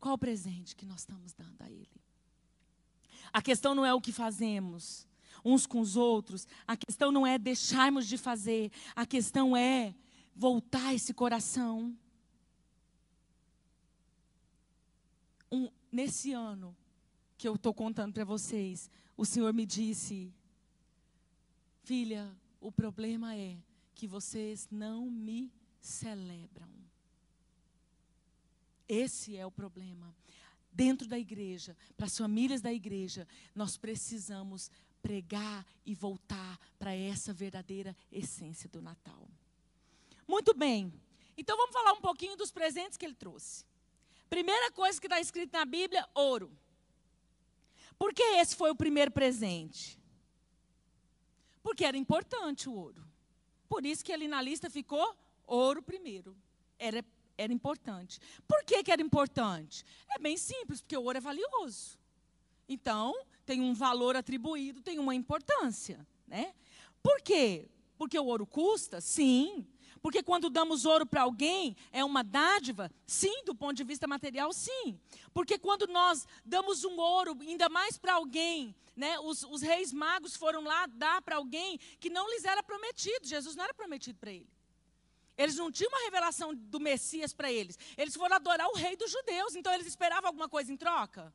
[0.00, 1.88] Qual o presente que nós estamos dando a ele?
[3.32, 5.06] A questão não é o que fazemos,
[5.44, 6.46] uns com os outros.
[6.66, 9.94] A questão não é deixarmos de fazer, a questão é
[10.34, 11.96] voltar esse coração.
[15.50, 16.76] Um, nesse ano
[17.38, 20.34] que eu estou contando para vocês, o Senhor me disse:
[21.84, 22.28] Filha,
[22.60, 23.56] o problema é
[23.94, 26.68] que vocês não me celebram.
[28.88, 30.12] Esse é o problema.
[30.72, 34.70] Dentro da igreja, para as famílias da igreja, nós precisamos
[35.00, 39.28] pregar e voltar para essa verdadeira essência do Natal.
[40.26, 40.92] Muito bem.
[41.36, 43.64] Então vamos falar um pouquinho dos presentes que ele trouxe.
[44.28, 46.50] Primeira coisa que está escrito na Bíblia: ouro.
[47.98, 49.98] Por que esse foi o primeiro presente?
[51.62, 53.04] Porque era importante o ouro.
[53.68, 56.36] Por isso que ali na lista ficou ouro primeiro.
[56.78, 57.04] Era,
[57.36, 58.20] era importante.
[58.46, 59.84] Por que, que era importante?
[60.08, 61.98] É bem simples, porque o ouro é valioso.
[62.68, 66.54] Então, tem um valor atribuído, tem uma importância, né?
[67.02, 67.68] Por quê?
[67.96, 69.00] Porque o ouro custa?
[69.00, 69.66] Sim.
[70.02, 72.90] Porque quando damos ouro para alguém, é uma dádiva?
[73.06, 74.98] Sim, do ponto de vista material, sim.
[75.32, 79.18] Porque quando nós damos um ouro, ainda mais para alguém, né?
[79.20, 83.26] Os, os, reis magos foram lá dar para alguém que não lhes era prometido.
[83.26, 84.48] Jesus não era prometido para ele.
[85.36, 87.78] Eles não tinham uma revelação do Messias para eles.
[87.96, 91.32] Eles foram adorar o rei dos judeus, então eles esperavam alguma coisa em troca?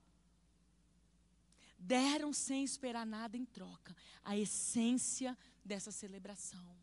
[1.84, 3.96] deram sem esperar nada em troca.
[4.24, 6.83] A essência dessa celebração.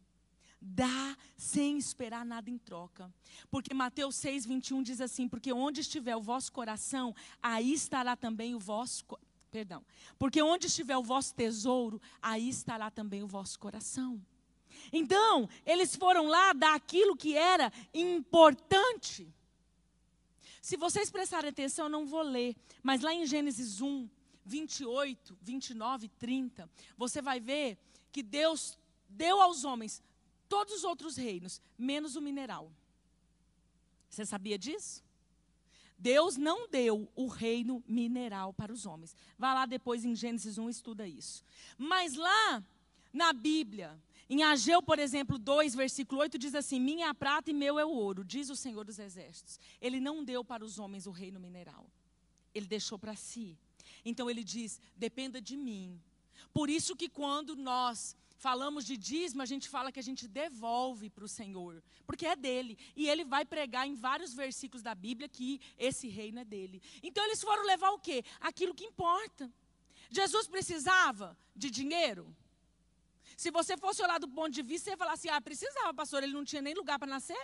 [0.61, 3.12] Dá sem esperar nada em troca.
[3.51, 8.55] Porque Mateus 6, 21 diz assim: Porque onde estiver o vosso coração, aí estará também
[8.55, 9.05] o vosso.
[9.51, 9.85] Perdão.
[10.18, 14.20] Porque onde estiver o vosso tesouro, aí estará também o vosso coração.
[14.92, 19.33] Então, eles foram lá dar aquilo que era importante.
[20.61, 24.09] Se vocês prestarem atenção, eu não vou ler, mas lá em Gênesis 1,
[24.44, 27.79] 28, 29 e 30, você vai ver
[28.12, 30.03] que Deus deu aos homens
[30.50, 32.70] todos os outros reinos, menos o mineral.
[34.10, 35.02] Você sabia disso?
[35.96, 39.14] Deus não deu o reino mineral para os homens.
[39.38, 41.44] Vá lá depois em Gênesis 1 estuda isso.
[41.78, 42.64] Mas lá
[43.12, 43.96] na Bíblia,
[44.28, 47.78] em Ageu, por exemplo, 2, versículo 8, diz assim: Minha é a prata e meu
[47.78, 49.61] é o ouro, diz o Senhor dos Exércitos.
[49.80, 51.86] Ele não deu para os homens o reino mineral.
[52.53, 53.57] Ele deixou para si.
[54.05, 56.01] Então ele diz: dependa de mim.
[56.53, 61.11] Por isso que quando nós falamos de dízimo, a gente fala que a gente devolve
[61.11, 62.78] para o Senhor, porque é dele.
[62.97, 66.82] E ele vai pregar em vários versículos da Bíblia que esse reino é dele.
[67.03, 68.24] Então eles foram levar o quê?
[68.41, 69.53] Aquilo que importa.
[70.11, 72.24] Jesus precisava de dinheiro?
[73.36, 76.22] Se você fosse olhar do ponto de vista, você ia falar assim: ah, precisava, pastor,
[76.22, 77.43] ele não tinha nem lugar para nascer.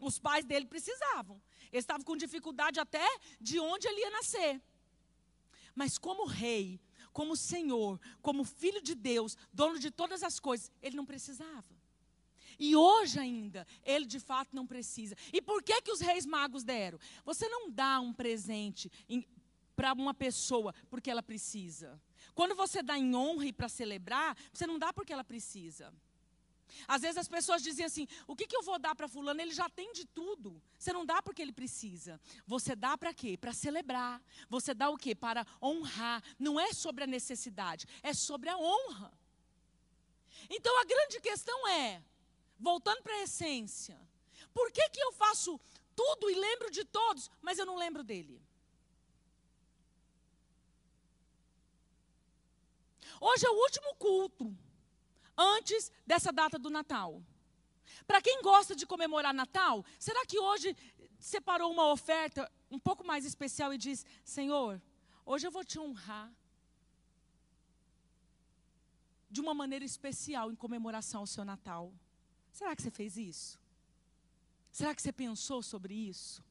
[0.00, 1.42] Os pais dele precisavam.
[1.72, 3.06] Ele estava com dificuldade até
[3.40, 4.62] de onde ele ia nascer.
[5.74, 6.80] Mas como rei,
[7.12, 11.80] como Senhor, como Filho de Deus, dono de todas as coisas, ele não precisava.
[12.58, 15.16] E hoje ainda, ele de fato não precisa.
[15.32, 16.98] E por que que os reis magos deram?
[17.24, 18.90] Você não dá um presente
[19.74, 21.98] para uma pessoa porque ela precisa.
[22.34, 25.90] Quando você dá em honra e para celebrar, você não dá porque ela precisa.
[26.86, 29.40] Às vezes as pessoas dizem assim: o que, que eu vou dar para Fulano?
[29.40, 30.60] Ele já tem de tudo.
[30.78, 32.20] Você não dá porque ele precisa.
[32.46, 33.36] Você dá para quê?
[33.36, 34.22] Para celebrar.
[34.48, 35.14] Você dá o quê?
[35.14, 36.22] Para honrar.
[36.38, 39.12] Não é sobre a necessidade, é sobre a honra.
[40.48, 42.02] Então a grande questão é:
[42.58, 43.98] voltando para a essência,
[44.52, 45.60] por que, que eu faço
[45.94, 48.40] tudo e lembro de todos, mas eu não lembro dele?
[53.20, 54.56] Hoje é o último culto
[55.40, 57.22] antes dessa data do Natal.
[58.06, 60.76] Para quem gosta de comemorar Natal, será que hoje
[61.18, 64.80] separou uma oferta um pouco mais especial e diz: Senhor,
[65.24, 66.30] hoje eu vou te honrar
[69.30, 71.92] de uma maneira especial em comemoração ao seu Natal?
[72.52, 73.58] Será que você fez isso?
[74.70, 76.44] Será que você pensou sobre isso?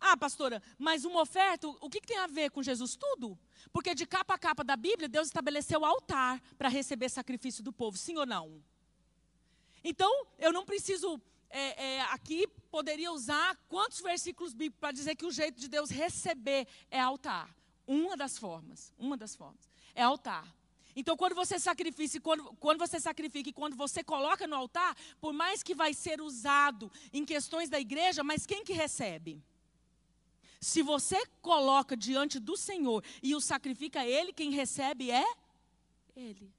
[0.00, 2.96] Ah, pastora, mas uma oferta, o que, que, tem a ver com Jesus?
[2.96, 3.38] Tudo.
[3.72, 7.96] Porque de capa a capa da Bíblia, Deus estabeleceu altar para receber sacrifício do povo,
[7.96, 8.62] sim ou não?
[9.82, 15.26] Então, eu não preciso, é, é, aqui, poderia usar quantos versículos bíblicos para dizer que
[15.26, 17.54] o jeito de Deus receber é altar.
[17.86, 20.46] Uma das formas, uma das formas, é altar.
[20.94, 25.32] Então, quando você sacrifica, quando, quando você sacrifica e quando você coloca no altar, por
[25.32, 29.40] mais que vai ser usado em questões da igreja, mas quem que recebe?
[30.60, 35.24] Se você coloca diante do Senhor e o sacrifica Ele, quem recebe é
[36.16, 36.52] Ele.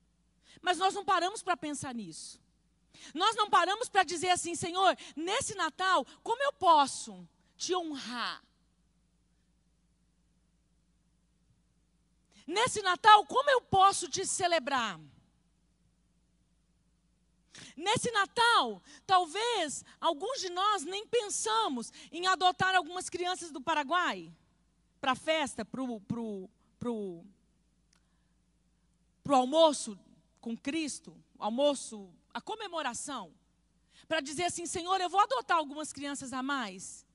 [0.62, 2.40] Mas nós não paramos para pensar nisso.
[3.14, 7.28] Nós não paramos para dizer assim, Senhor, nesse Natal, como eu posso
[7.58, 8.44] te honrar?
[12.46, 15.00] Nesse Natal, como eu posso te celebrar?
[17.80, 24.30] Nesse Natal, talvez alguns de nós nem pensamos em adotar algumas crianças do Paraguai
[25.00, 27.24] para a festa, para o pro, pro,
[29.24, 29.98] pro almoço
[30.42, 33.32] com Cristo, almoço, a comemoração,
[34.10, 37.06] para dizer assim: Senhor, eu vou adotar algumas crianças a mais.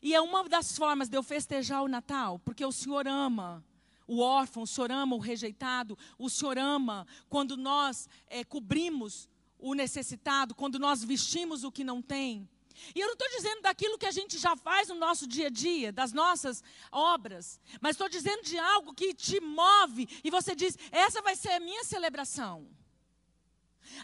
[0.00, 3.62] E é uma das formas de eu festejar o Natal, porque o Senhor ama
[4.06, 9.28] o órfão, o Senhor ama o rejeitado, o Senhor ama quando nós é, cobrimos
[9.64, 12.46] o necessitado, quando nós vestimos o que não tem.
[12.94, 15.50] E eu não estou dizendo daquilo que a gente já faz no nosso dia a
[15.50, 16.62] dia, das nossas
[16.92, 21.52] obras, mas estou dizendo de algo que te move e você diz: essa vai ser
[21.52, 22.68] a minha celebração.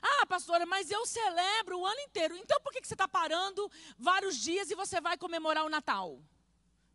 [0.01, 2.35] Ah, pastora, mas eu celebro o ano inteiro.
[2.37, 6.23] Então por que, que você está parando vários dias e você vai comemorar o Natal?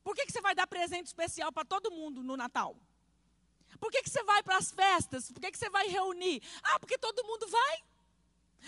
[0.03, 2.75] Por que, que você vai dar presente especial para todo mundo no Natal?
[3.79, 5.31] Por que, que você vai para as festas?
[5.31, 6.41] Por que, que você vai reunir?
[6.63, 7.83] Ah, porque todo mundo vai.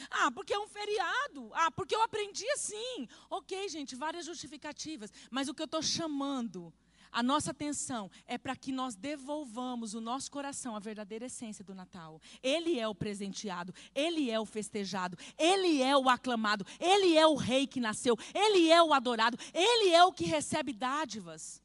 [0.09, 1.51] Ah, porque é um feriado.
[1.53, 3.07] Ah, porque eu aprendi assim.
[3.29, 5.11] Ok, gente, várias justificativas.
[5.29, 6.73] Mas o que eu estou chamando
[7.11, 11.73] a nossa atenção é para que nós devolvamos o nosso coração à verdadeira essência do
[11.73, 12.21] Natal.
[12.43, 17.35] Ele é o presenteado, ele é o festejado, ele é o aclamado, ele é o
[17.35, 21.61] rei que nasceu, ele é o adorado, ele é o que recebe dádivas.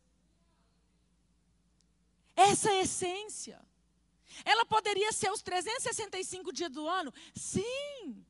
[2.34, 3.71] Essa é a essência.
[4.44, 7.12] Ela poderia ser os 365 dias do ano?
[7.34, 8.24] Sim.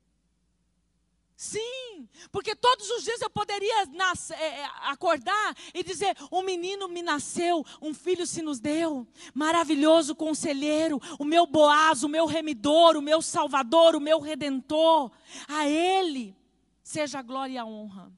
[1.34, 6.86] Sim, porque todos os dias eu poderia nascer, é, é, acordar e dizer: um menino
[6.86, 12.96] me nasceu, um filho se nos deu, maravilhoso conselheiro, o meu Boaz, o meu remidor,
[12.96, 15.10] o meu salvador, o meu redentor.
[15.48, 16.36] A Ele
[16.80, 18.12] seja a glória e a honra.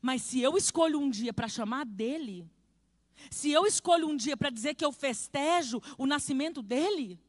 [0.00, 2.48] Mas se eu escolho um dia para chamar dele,
[3.30, 7.20] se eu escolho um dia para dizer que eu festejo o nascimento dele,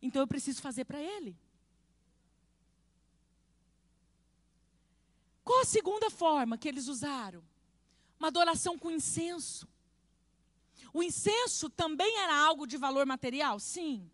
[0.00, 1.36] então eu preciso fazer para ele.
[5.42, 7.42] Qual a segunda forma que eles usaram?
[8.18, 9.68] Uma adoração com incenso.
[10.92, 13.60] O incenso também era algo de valor material?
[13.60, 14.10] Sim.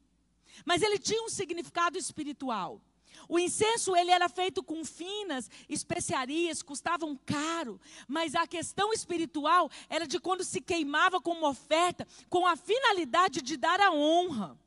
[0.65, 2.83] Mas ele tinha um significado espiritual.
[3.29, 10.07] O incenso ele era feito com finas especiarias, custavam caro, mas a questão espiritual era
[10.07, 14.59] de quando se queimava como oferta, com a finalidade de dar a honra.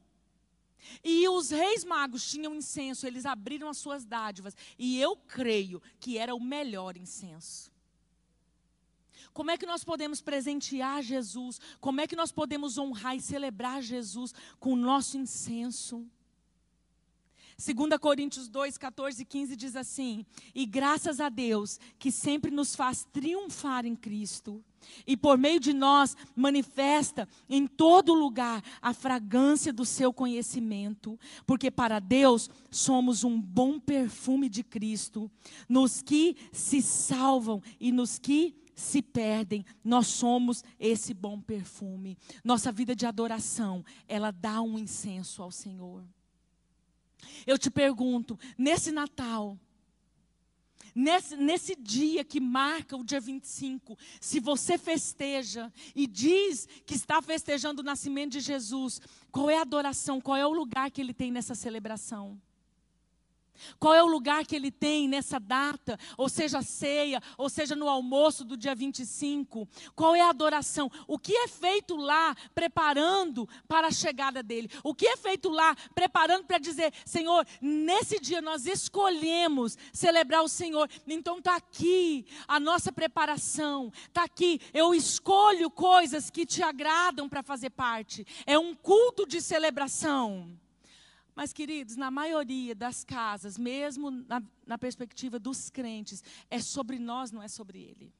[1.03, 4.55] E os reis magos tinham incenso, eles abriram as suas dádivas.
[4.77, 7.73] E eu creio que era o melhor incenso.
[9.33, 11.59] Como é que nós podemos presentear Jesus?
[11.81, 16.09] Como é que nós podemos honrar e celebrar Jesus com o nosso incenso?
[17.57, 22.75] 2 Coríntios 2, 14 e 15 diz assim: E graças a Deus que sempre nos
[22.75, 24.61] faz triunfar em Cristo,
[25.07, 31.71] e por meio de nós manifesta em todo lugar a fragrância do seu conhecimento, porque
[31.71, 35.31] para Deus somos um bom perfume de Cristo,
[35.67, 42.17] nos que se salvam e nos que se perdem, nós somos esse bom perfume.
[42.43, 46.03] Nossa vida de adoração, ela dá um incenso ao Senhor.
[47.45, 49.57] Eu te pergunto, nesse Natal,
[50.93, 57.21] nesse, nesse dia que marca o dia 25, se você festeja e diz que está
[57.21, 59.01] festejando o nascimento de Jesus,
[59.31, 62.39] qual é a adoração, qual é o lugar que ele tem nessa celebração?
[63.79, 67.87] Qual é o lugar que ele tem nessa data, ou seja, ceia, ou seja, no
[67.87, 69.67] almoço do dia 25?
[69.95, 70.89] Qual é a adoração?
[71.07, 74.69] O que é feito lá preparando para a chegada dele?
[74.83, 80.49] O que é feito lá preparando para dizer, Senhor, nesse dia nós escolhemos celebrar o
[80.49, 80.89] Senhor.
[81.07, 84.59] Então está aqui a nossa preparação, está aqui.
[84.73, 88.25] Eu escolho coisas que te agradam para fazer parte.
[88.45, 90.64] É um culto de celebração.
[91.35, 97.29] Mas, queridos, na maioria das casas, mesmo na, na, perspectiva dos crentes, é sobre nós,
[97.29, 98.13] não é sobre ele.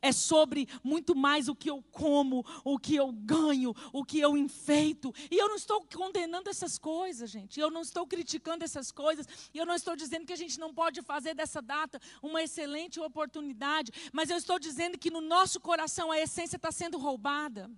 [0.00, 4.36] É sobre muito mais o que eu como, o que eu ganho, o que eu
[4.36, 5.12] enfeito.
[5.30, 7.58] E eu não estou condenando essas coisas, gente.
[7.58, 9.26] Eu não estou criticando essas coisas.
[9.52, 13.00] E eu não estou dizendo que a gente não pode fazer dessa data uma excelente
[13.00, 13.92] oportunidade.
[14.12, 17.70] Mas eu estou dizendo que no nosso coração a essência está sendo roubada.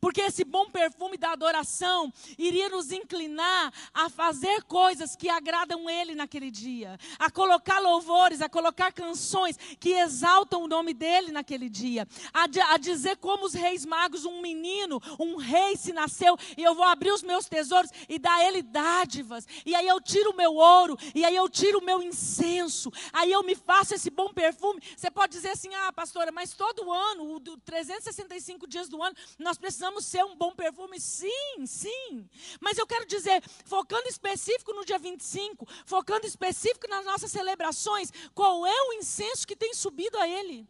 [0.00, 6.14] Porque esse bom perfume da adoração iria nos inclinar a fazer coisas que agradam Ele
[6.14, 12.06] naquele dia, a colocar louvores, a colocar canções que exaltam o nome dEle naquele dia,
[12.32, 16.74] a, a dizer como os reis magos, um menino, um rei se nasceu, e eu
[16.74, 20.36] vou abrir os meus tesouros e dar a Ele dádivas, e aí eu tiro o
[20.36, 24.32] meu ouro, e aí eu tiro o meu incenso, aí eu me faço esse bom
[24.32, 24.82] perfume.
[24.96, 30.04] Você pode dizer assim, ah, pastora, mas todo ano, 365 dias do ano, nós precisamos
[30.04, 31.00] ser um bom perfume?
[31.00, 32.28] Sim, sim.
[32.60, 38.66] Mas eu quero dizer, focando específico no dia 25, focando específico nas nossas celebrações, qual
[38.66, 40.68] é o incenso que tem subido a Ele?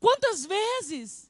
[0.00, 1.27] Quantas vezes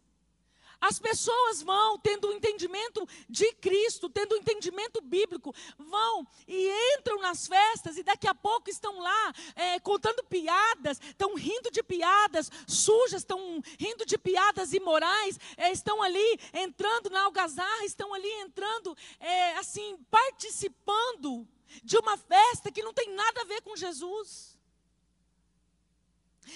[0.80, 6.26] as pessoas vão tendo o um entendimento de Cristo, tendo o um entendimento bíblico, vão
[6.46, 11.70] e entram nas festas e daqui a pouco estão lá é, contando piadas, estão rindo
[11.70, 18.14] de piadas sujas, estão rindo de piadas imorais, é, estão ali entrando na algazarra, estão
[18.14, 21.46] ali entrando, é, assim, participando
[21.82, 24.57] de uma festa que não tem nada a ver com Jesus.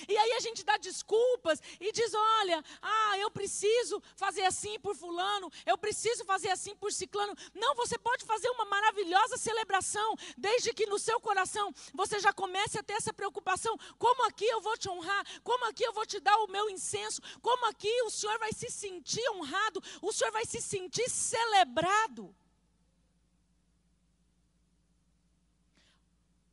[0.08, 4.94] E aí a gente dá desculpas e diz: olha, ah, eu preciso fazer assim por
[4.94, 7.34] fulano, eu preciso fazer assim por ciclano.
[7.54, 12.78] Não, você pode fazer uma maravilhosa celebração, desde que no seu coração você já comece
[12.78, 16.20] a ter essa preocupação: como aqui eu vou te honrar, como aqui eu vou te
[16.20, 20.44] dar o meu incenso, como aqui o Senhor vai se sentir honrado, o Senhor vai
[20.44, 22.34] se sentir celebrado.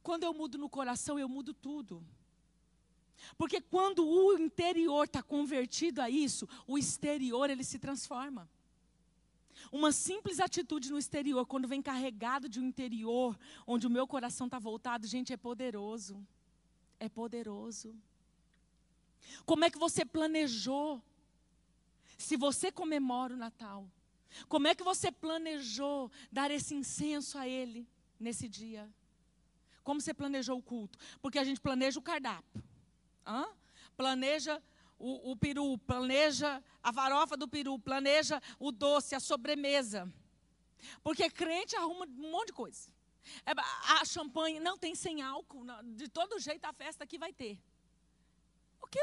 [0.02, 2.04] Quando eu mudo no coração, eu mudo tudo.
[3.38, 8.50] Porque quando o interior está convertido a isso, o exterior ele se transforma.
[9.72, 14.48] Uma simples atitude no exterior, quando vem carregado de um interior, onde o meu coração
[14.48, 16.26] está voltado, gente, é poderoso.
[17.00, 17.96] É poderoso.
[19.46, 21.02] Como é que você planejou?
[22.18, 23.88] Se você comemora o Natal,
[24.48, 27.88] como é que você planejou dar esse incenso a Ele
[28.20, 28.90] nesse dia?
[29.84, 31.00] Como você planejou o culto?
[31.22, 32.64] Porque a gente planeja o cardápio.
[33.30, 33.48] Hã?
[33.96, 34.62] Planeja
[34.98, 40.12] o, o peru, planeja a farofa do peru, planeja o doce, a sobremesa.
[41.04, 42.90] Porque crente arruma um monte de coisa.
[43.46, 43.52] É,
[44.00, 47.60] a champanhe não tem sem álcool, de todo jeito a festa aqui vai ter.
[48.82, 49.00] Ok,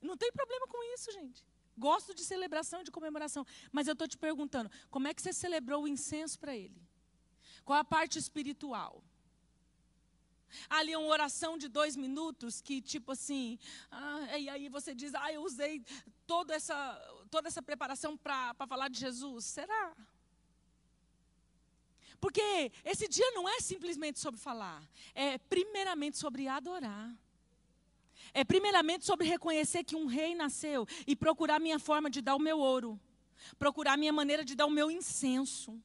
[0.00, 1.44] não tem problema com isso, gente.
[1.76, 3.44] Gosto de celebração e de comemoração.
[3.72, 6.80] Mas eu estou te perguntando, como é que você celebrou o incenso para ele?
[7.64, 9.02] Qual a parte espiritual?
[10.68, 13.58] Ali uma oração de dois minutos que tipo assim,
[13.90, 15.82] ah, e aí você diz, ah, eu usei
[16.26, 16.76] toda essa,
[17.30, 19.44] toda essa preparação para falar de Jesus.
[19.44, 19.96] Será?
[22.20, 24.82] Porque esse dia não é simplesmente sobre falar,
[25.14, 27.14] é primeiramente sobre adorar.
[28.32, 32.40] É primeiramente sobre reconhecer que um rei nasceu e procurar minha forma de dar o
[32.40, 32.98] meu ouro.
[33.58, 35.80] procurar minha maneira de dar o meu incenso,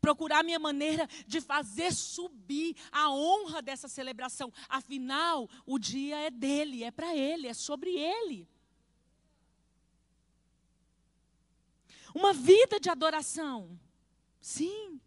[0.00, 4.52] procurar minha maneira de fazer subir a honra dessa celebração.
[4.68, 8.48] Afinal, o dia é dele, é para ele, é sobre ele.
[12.14, 13.78] Uma vida de adoração.
[14.40, 15.00] Sim.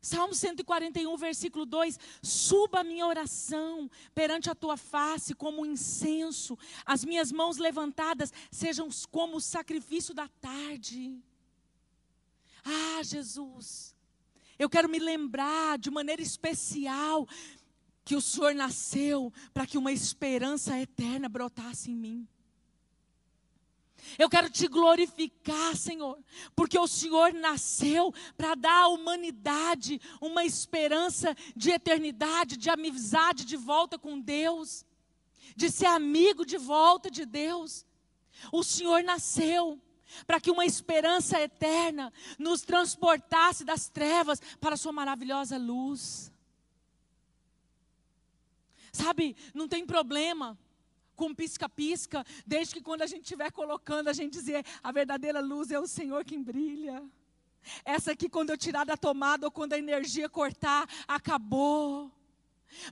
[0.00, 6.56] Salmo 141, versículo 2: Suba a minha oração perante a tua face como um incenso,
[6.84, 11.20] as minhas mãos levantadas sejam como o sacrifício da tarde.
[12.68, 13.94] Ah, Jesus,
[14.58, 17.28] eu quero me lembrar de maneira especial
[18.04, 22.28] que o Senhor nasceu para que uma esperança eterna brotasse em mim.
[24.18, 26.18] Eu quero te glorificar, Senhor,
[26.54, 33.56] porque o Senhor nasceu para dar à humanidade uma esperança de eternidade, de amizade de
[33.56, 34.84] volta com Deus,
[35.54, 37.86] de ser amigo de volta de Deus.
[38.52, 39.80] O Senhor nasceu
[40.26, 46.32] para que uma esperança eterna nos transportasse das trevas para a Sua maravilhosa luz.
[48.92, 50.58] Sabe, não tem problema
[51.14, 55.70] com pisca-pisca, desde que quando a gente estiver colocando, a gente dizer, a verdadeira luz
[55.70, 57.02] é o Senhor quem brilha.
[57.84, 62.12] Essa aqui, quando eu tirar da tomada ou quando a energia cortar, acabou.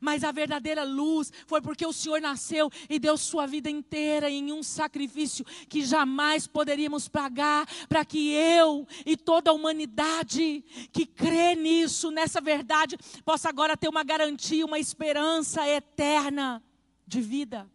[0.01, 4.53] Mas a verdadeira luz foi porque o Senhor nasceu e deu sua vida inteira em
[4.53, 11.55] um sacrifício que jamais poderíamos pagar, para que eu e toda a humanidade que crê
[11.55, 16.63] nisso, nessa verdade, possa agora ter uma garantia, uma esperança eterna
[17.07, 17.71] de vida.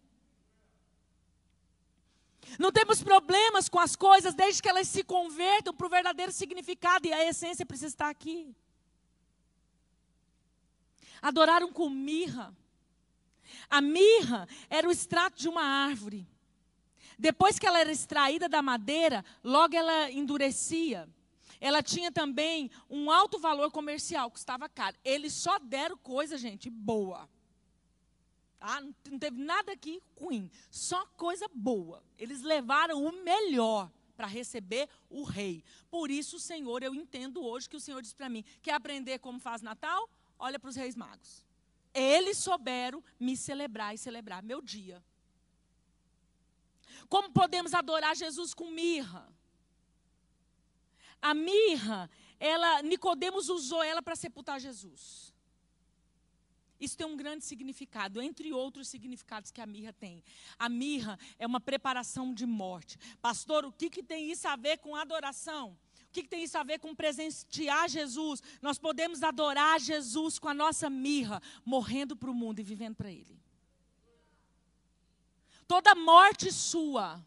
[2.57, 7.07] Não temos problemas com as coisas desde que elas se convertam para o verdadeiro significado
[7.07, 8.55] e a essência precisa estar aqui.
[11.21, 12.55] Adoraram com mirra.
[13.69, 16.27] A mirra era o extrato de uma árvore.
[17.17, 21.07] Depois que ela era extraída da madeira, logo ela endurecia.
[21.59, 24.95] Ela tinha também um alto valor comercial, custava caro.
[25.03, 27.29] Eles só deram coisa, gente, boa.
[28.61, 32.03] Ah, não teve nada aqui ruim, só coisa boa.
[32.17, 35.63] Eles levaram o melhor para receber o rei.
[35.89, 39.39] Por isso, Senhor, eu entendo hoje que o Senhor diz para mim: quer aprender como
[39.39, 40.09] faz Natal?
[40.39, 41.45] Olha para os reis magos.
[41.93, 45.03] Eles souberam me celebrar e celebrar meu dia.
[47.09, 49.27] Como podemos adorar Jesus com mirra?
[51.21, 52.09] A mirra,
[52.39, 55.33] ela, Nicodemos usou ela para sepultar Jesus.
[56.79, 60.23] Isso tem um grande significado, entre outros significados que a mirra tem.
[60.57, 62.97] A mirra é uma preparação de morte.
[63.21, 65.77] Pastor, o que, que tem isso a ver com adoração?
[66.09, 68.41] O que, que tem isso a ver com presentear Jesus?
[68.63, 73.11] Nós podemos adorar Jesus com a nossa mirra, morrendo para o mundo e vivendo para
[73.11, 73.39] Ele.
[75.67, 77.23] Toda morte sua,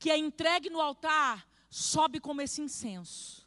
[0.00, 3.46] que é entregue no altar, sobe como esse incenso.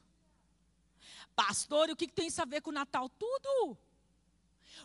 [1.35, 3.09] Pastor, e o que, que tem isso a ver com o Natal?
[3.09, 3.77] Tudo.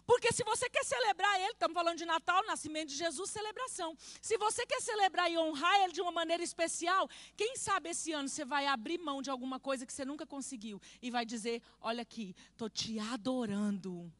[0.07, 3.97] Porque se você quer celebrar Ele, estamos falando de Natal, nascimento de Jesus, celebração.
[4.23, 8.29] Se você quer celebrar e honrar Ele de uma maneira especial, quem sabe esse ano
[8.29, 12.03] você vai abrir mão de alguma coisa que você nunca conseguiu e vai dizer: Olha
[12.03, 14.13] aqui, estou te adorando,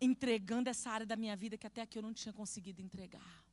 [0.00, 3.44] entregando essa área da minha vida que até aqui eu não tinha conseguido entregar.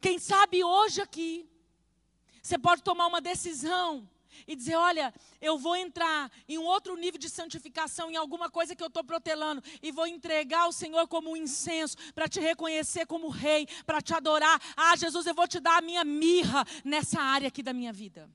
[0.00, 1.50] Quem sabe hoje aqui,
[2.40, 4.08] você pode tomar uma decisão
[4.46, 8.74] e dizer: olha, eu vou entrar em um outro nível de santificação, em alguma coisa
[8.74, 13.06] que eu estou protelando, e vou entregar ao Senhor como um incenso, para te reconhecer
[13.06, 14.60] como rei, para te adorar.
[14.76, 18.28] Ah, Jesus, eu vou te dar a minha mirra nessa área aqui da minha vida.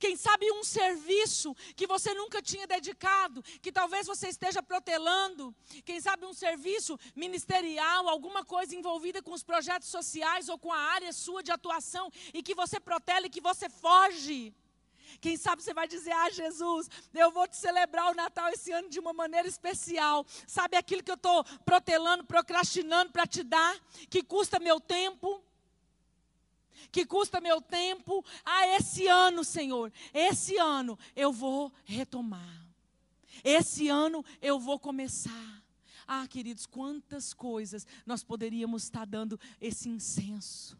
[0.00, 5.54] Quem sabe um serviço que você nunca tinha dedicado, que talvez você esteja protelando.
[5.84, 10.78] Quem sabe um serviço ministerial, alguma coisa envolvida com os projetos sociais ou com a
[10.78, 14.54] área sua de atuação e que você protela e que você foge.
[15.20, 18.88] Quem sabe você vai dizer: Ah, Jesus, eu vou te celebrar o Natal esse ano
[18.88, 20.24] de uma maneira especial.
[20.46, 23.78] Sabe aquilo que eu estou protelando, procrastinando para te dar,
[24.08, 25.42] que custa meu tempo?
[26.90, 28.24] Que custa meu tempo.
[28.44, 32.68] Ah, esse ano, Senhor, esse ano eu vou retomar.
[33.44, 35.62] Esse ano eu vou começar.
[36.06, 40.76] Ah, queridos, quantas coisas nós poderíamos estar dando esse incenso,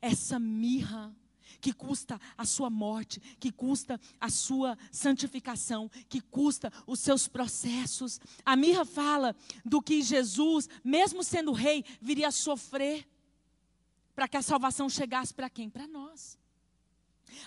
[0.00, 1.14] essa mirra
[1.60, 8.20] que custa a sua morte, que custa a sua santificação, que custa os seus processos.
[8.44, 13.06] A mirra fala do que Jesus, mesmo sendo rei, viria a sofrer
[14.16, 15.68] para que a salvação chegasse para quem?
[15.68, 16.38] Para nós.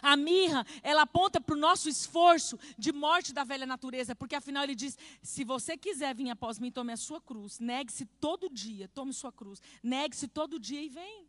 [0.03, 4.63] A mirra, ela aponta para o nosso esforço de morte da velha natureza, porque afinal
[4.63, 8.87] ele diz: se você quiser vir após mim, tome a sua cruz, negue-se todo dia,
[8.89, 11.27] tome sua cruz, negue-se todo dia e vem.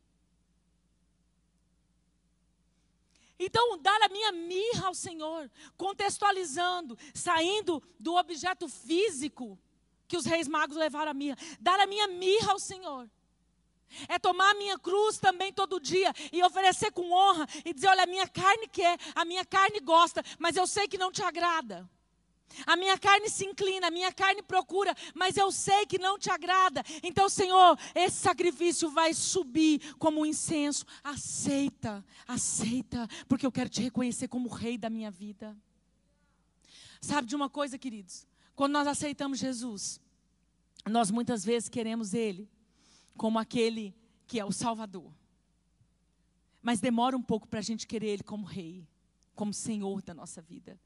[3.38, 9.58] Então, dar a minha mirra ao Senhor, contextualizando, saindo do objeto físico
[10.06, 13.08] que os reis magos levaram a mirra, dar a minha mirra ao Senhor.
[14.08, 18.04] É tomar a minha cruz também todo dia e oferecer com honra e dizer: olha,
[18.04, 21.88] a minha carne quer, a minha carne gosta, mas eu sei que não te agrada.
[22.66, 26.30] A minha carne se inclina, a minha carne procura, mas eu sei que não te
[26.30, 26.82] agrada.
[27.02, 30.84] Então, Senhor, esse sacrifício vai subir como um incenso.
[31.02, 35.56] Aceita, aceita, porque eu quero te reconhecer como rei da minha vida.
[37.00, 38.26] Sabe de uma coisa, queridos?
[38.54, 40.00] Quando nós aceitamos Jesus,
[40.86, 42.48] nós muitas vezes queremos Ele
[43.16, 43.94] como aquele
[44.26, 45.12] que é o Salvador.
[46.62, 48.86] Mas demora um pouco para a gente querer Ele como Rei,
[49.34, 50.78] como Senhor da nossa vida.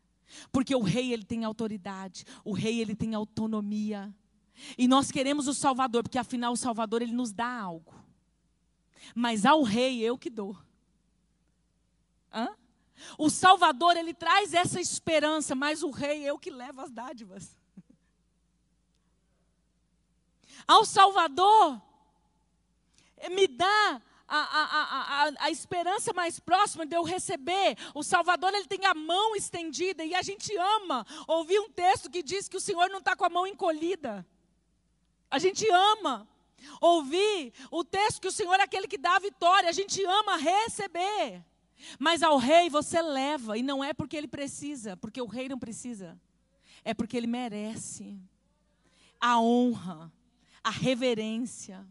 [0.50, 4.14] Porque o rei ele tem autoridade, o rei ele tem autonomia.
[4.78, 7.94] E nós queremos o Salvador, porque afinal o Salvador ele nos dá algo.
[9.14, 10.56] Mas ao rei eu que dou.
[12.32, 12.48] Hã?
[13.18, 17.56] O Salvador ele traz essa esperança, mas o rei eu que levo as dádivas.
[20.66, 21.82] Ao Salvador
[23.30, 27.76] me dá a, a, a, a, esperança mais próxima de eu receber.
[27.94, 32.22] O Salvador, ele tem a mão estendida e a gente ama ouvir um texto que
[32.22, 34.26] diz que o Senhor não está com a mão encolhida.
[35.30, 36.28] A gente ama
[36.80, 39.68] ouvir o texto que o Senhor é aquele que dá a vitória.
[39.68, 41.44] A gente ama receber.
[41.98, 45.58] Mas ao rei você leva, e não é porque ele precisa, porque o rei não
[45.58, 46.18] precisa.
[46.82, 48.18] É porque ele merece
[49.20, 50.12] a honra,
[50.62, 51.86] a reverência.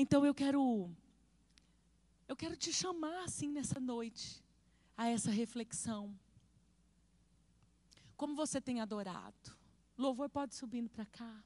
[0.00, 0.88] Então eu quero
[2.28, 4.44] eu quero te chamar assim nessa noite
[4.96, 6.16] a essa reflexão.
[8.16, 9.56] Como você tem adorado?
[9.96, 11.42] Louvor pode subindo para cá.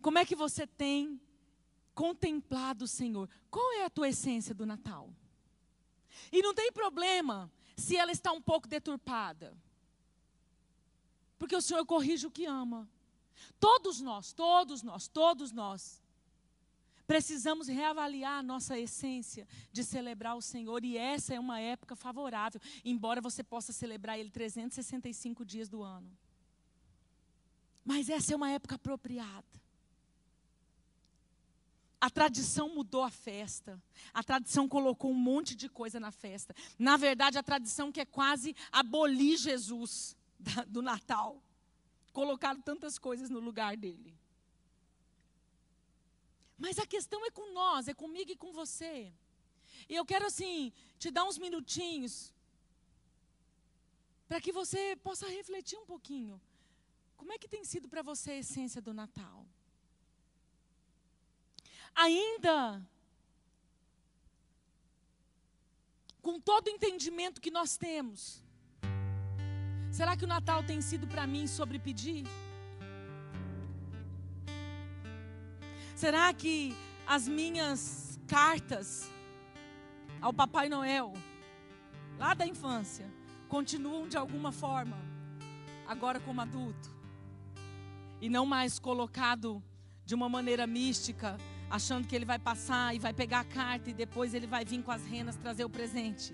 [0.00, 1.20] Como é que você tem
[1.92, 3.28] contemplado o Senhor?
[3.50, 5.12] Qual é a tua essência do Natal?
[6.30, 9.56] E não tem problema se ela está um pouco deturpada.
[11.36, 12.88] Porque o Senhor corrige o que ama.
[13.58, 16.00] Todos nós, todos nós, todos nós
[17.06, 22.60] Precisamos reavaliar a nossa essência de celebrar o Senhor, e essa é uma época favorável,
[22.84, 26.10] embora você possa celebrar Ele 365 dias do ano.
[27.84, 29.44] Mas essa é uma época apropriada.
[32.00, 33.80] A tradição mudou a festa.
[34.12, 36.54] A tradição colocou um monte de coisa na festa.
[36.78, 40.16] Na verdade, a tradição que é quase abolir Jesus
[40.66, 41.40] do Natal.
[42.12, 44.14] Colocaram tantas coisas no lugar dele.
[46.58, 49.12] Mas a questão é com nós, é comigo e com você.
[49.88, 52.32] E eu quero assim te dar uns minutinhos
[54.28, 56.40] para que você possa refletir um pouquinho.
[57.16, 59.46] Como é que tem sido para você a essência do Natal?
[61.94, 62.82] Ainda
[66.20, 68.42] com todo o entendimento que nós temos,
[69.92, 72.24] será que o Natal tem sido para mim sobre pedir?
[75.96, 76.76] Será que
[77.06, 79.10] as minhas cartas
[80.20, 81.14] ao Papai Noel,
[82.18, 83.10] lá da infância,
[83.48, 84.98] continuam de alguma forma,
[85.88, 86.94] agora como adulto?
[88.20, 89.64] E não mais colocado
[90.04, 91.38] de uma maneira mística,
[91.70, 94.82] achando que ele vai passar e vai pegar a carta e depois ele vai vir
[94.82, 96.30] com as renas trazer o presente.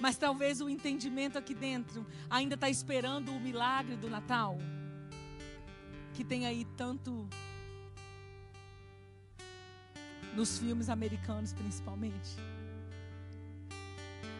[0.00, 4.58] Mas talvez o entendimento aqui dentro ainda está esperando o milagre do Natal,
[6.14, 7.28] que tem aí tanto
[10.34, 12.36] nos filmes americanos principalmente.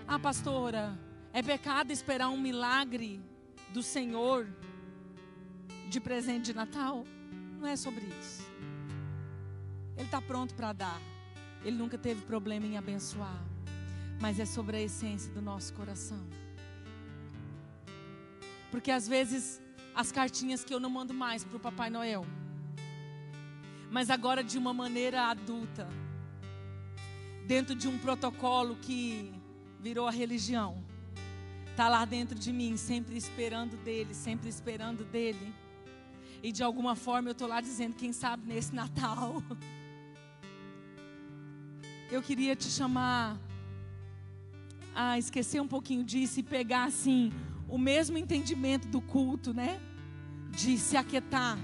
[0.07, 0.99] Ah, pastora,
[1.33, 3.21] é pecado esperar um milagre
[3.73, 4.47] do Senhor
[5.89, 7.05] de presente de Natal?
[7.59, 8.43] Não é sobre isso.
[9.97, 11.01] Ele está pronto para dar.
[11.65, 13.43] Ele nunca teve problema em abençoar.
[14.21, 16.23] Mas é sobre a essência do nosso coração.
[18.71, 19.61] Porque às vezes
[19.95, 22.27] as cartinhas que eu não mando mais para o Papai Noel
[23.93, 25.87] mas agora de uma maneira adulta,
[27.47, 29.31] dentro de um protocolo que
[29.79, 30.83] virou a religião.
[31.71, 35.55] Está lá dentro de mim, sempre esperando dele, sempre esperando dele.
[36.43, 39.43] E de alguma forma eu estou lá dizendo, quem sabe nesse Natal.
[42.11, 43.39] Eu queria te chamar
[44.95, 47.33] a esquecer um pouquinho disso e pegar assim
[47.67, 49.81] o mesmo entendimento do culto, né?
[50.51, 51.59] De se aquietar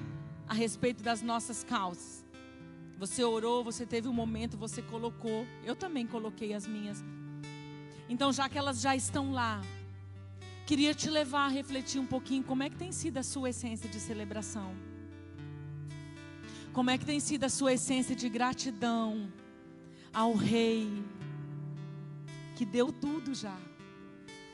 [0.49, 2.25] a respeito das nossas causas.
[2.99, 5.47] Você orou, você teve um momento, você colocou.
[5.65, 7.05] Eu também coloquei as minhas.
[8.09, 9.61] Então, já que elas já estão lá,
[10.67, 13.89] queria te levar a refletir um pouquinho como é que tem sido a sua essência
[13.89, 14.75] de celebração.
[16.73, 19.33] Como é que tem sido a sua essência de gratidão
[20.13, 20.89] ao Rei
[22.57, 23.57] que deu tudo já.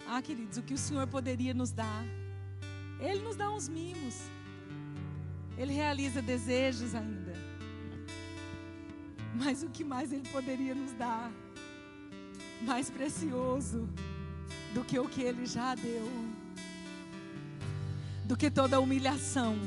[0.06, 2.04] Ah, queridos, o que o Senhor poderia nos dar?
[3.00, 4.33] Ele nos dá uns mimos.
[5.56, 7.32] Ele realiza desejos ainda.
[9.34, 11.30] Mas o que mais Ele poderia nos dar?
[12.62, 13.88] Mais precioso
[14.72, 16.08] do que o que Ele já deu,
[18.24, 19.58] do que toda humilhação,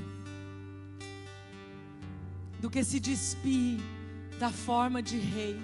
[2.59, 3.79] do que se despir
[4.39, 5.59] da forma de rei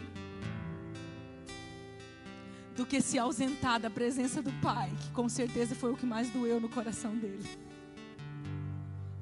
[2.75, 6.29] do que se ausentar da presença do Pai, que com certeza foi o que mais
[6.29, 7.47] doeu no coração dele.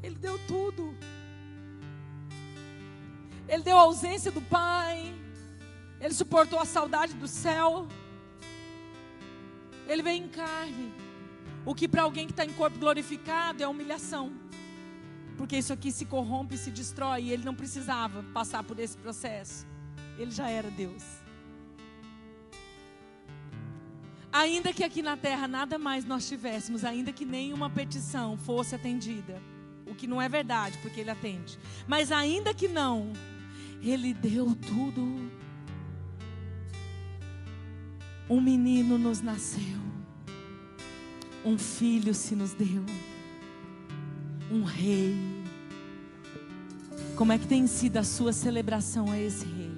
[0.04, 0.95] Ele deu tudo.
[3.47, 5.14] Ele deu a ausência do Pai.
[5.99, 7.88] Ele suportou a saudade do céu.
[9.88, 10.91] Ele veio em carne.
[11.66, 14.32] O que para alguém que está em corpo glorificado é humilhação.
[15.38, 17.24] Porque isso aqui se corrompe e se destrói.
[17.24, 19.68] E ele não precisava passar por esse processo.
[20.18, 21.04] Ele já era Deus.
[24.32, 29.41] Ainda que aqui na terra nada mais nós tivéssemos, ainda que nenhuma petição fosse atendida,
[29.92, 33.12] o que não é verdade, porque ele atende, mas ainda que não,
[33.82, 35.30] ele deu tudo.
[38.30, 39.80] Um menino nos nasceu,
[41.44, 42.86] um filho se nos deu,
[44.50, 45.16] um rei.
[47.18, 49.72] Como é que tem sido a sua celebração a esse rei?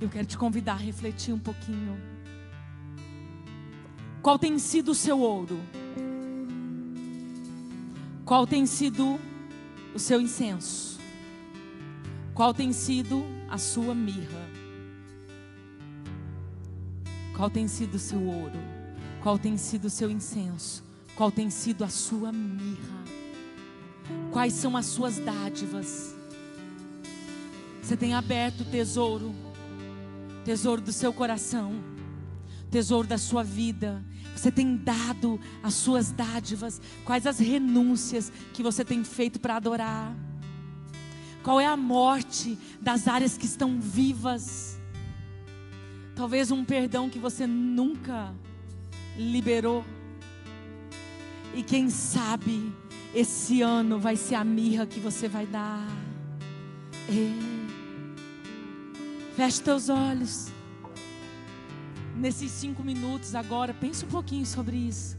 [0.00, 2.00] Eu quero te convidar a refletir um pouquinho.
[4.22, 5.60] Qual tem sido o seu ouro?
[8.26, 9.20] Qual tem sido
[9.94, 10.98] o seu incenso?
[12.34, 14.50] Qual tem sido a sua mirra?
[17.36, 18.58] Qual tem sido o seu ouro?
[19.22, 20.82] Qual tem sido o seu incenso?
[21.14, 23.04] Qual tem sido a sua mirra?
[24.32, 26.14] Quais são as suas dádivas?
[27.80, 29.32] Você tem aberto o tesouro
[30.44, 31.72] tesouro do seu coração,
[32.70, 34.04] tesouro da sua vida.
[34.36, 40.14] Você tem dado as suas dádivas, quais as renúncias que você tem feito para adorar?
[41.42, 44.78] Qual é a morte das áreas que estão vivas?
[46.14, 48.34] Talvez um perdão que você nunca
[49.16, 49.84] liberou.
[51.54, 52.70] E quem sabe
[53.14, 55.88] esse ano vai ser a mirra que você vai dar.
[57.08, 57.74] É.
[59.34, 60.55] Feche teus olhos.
[62.16, 65.18] Nesses cinco minutos agora, pense um pouquinho sobre isso.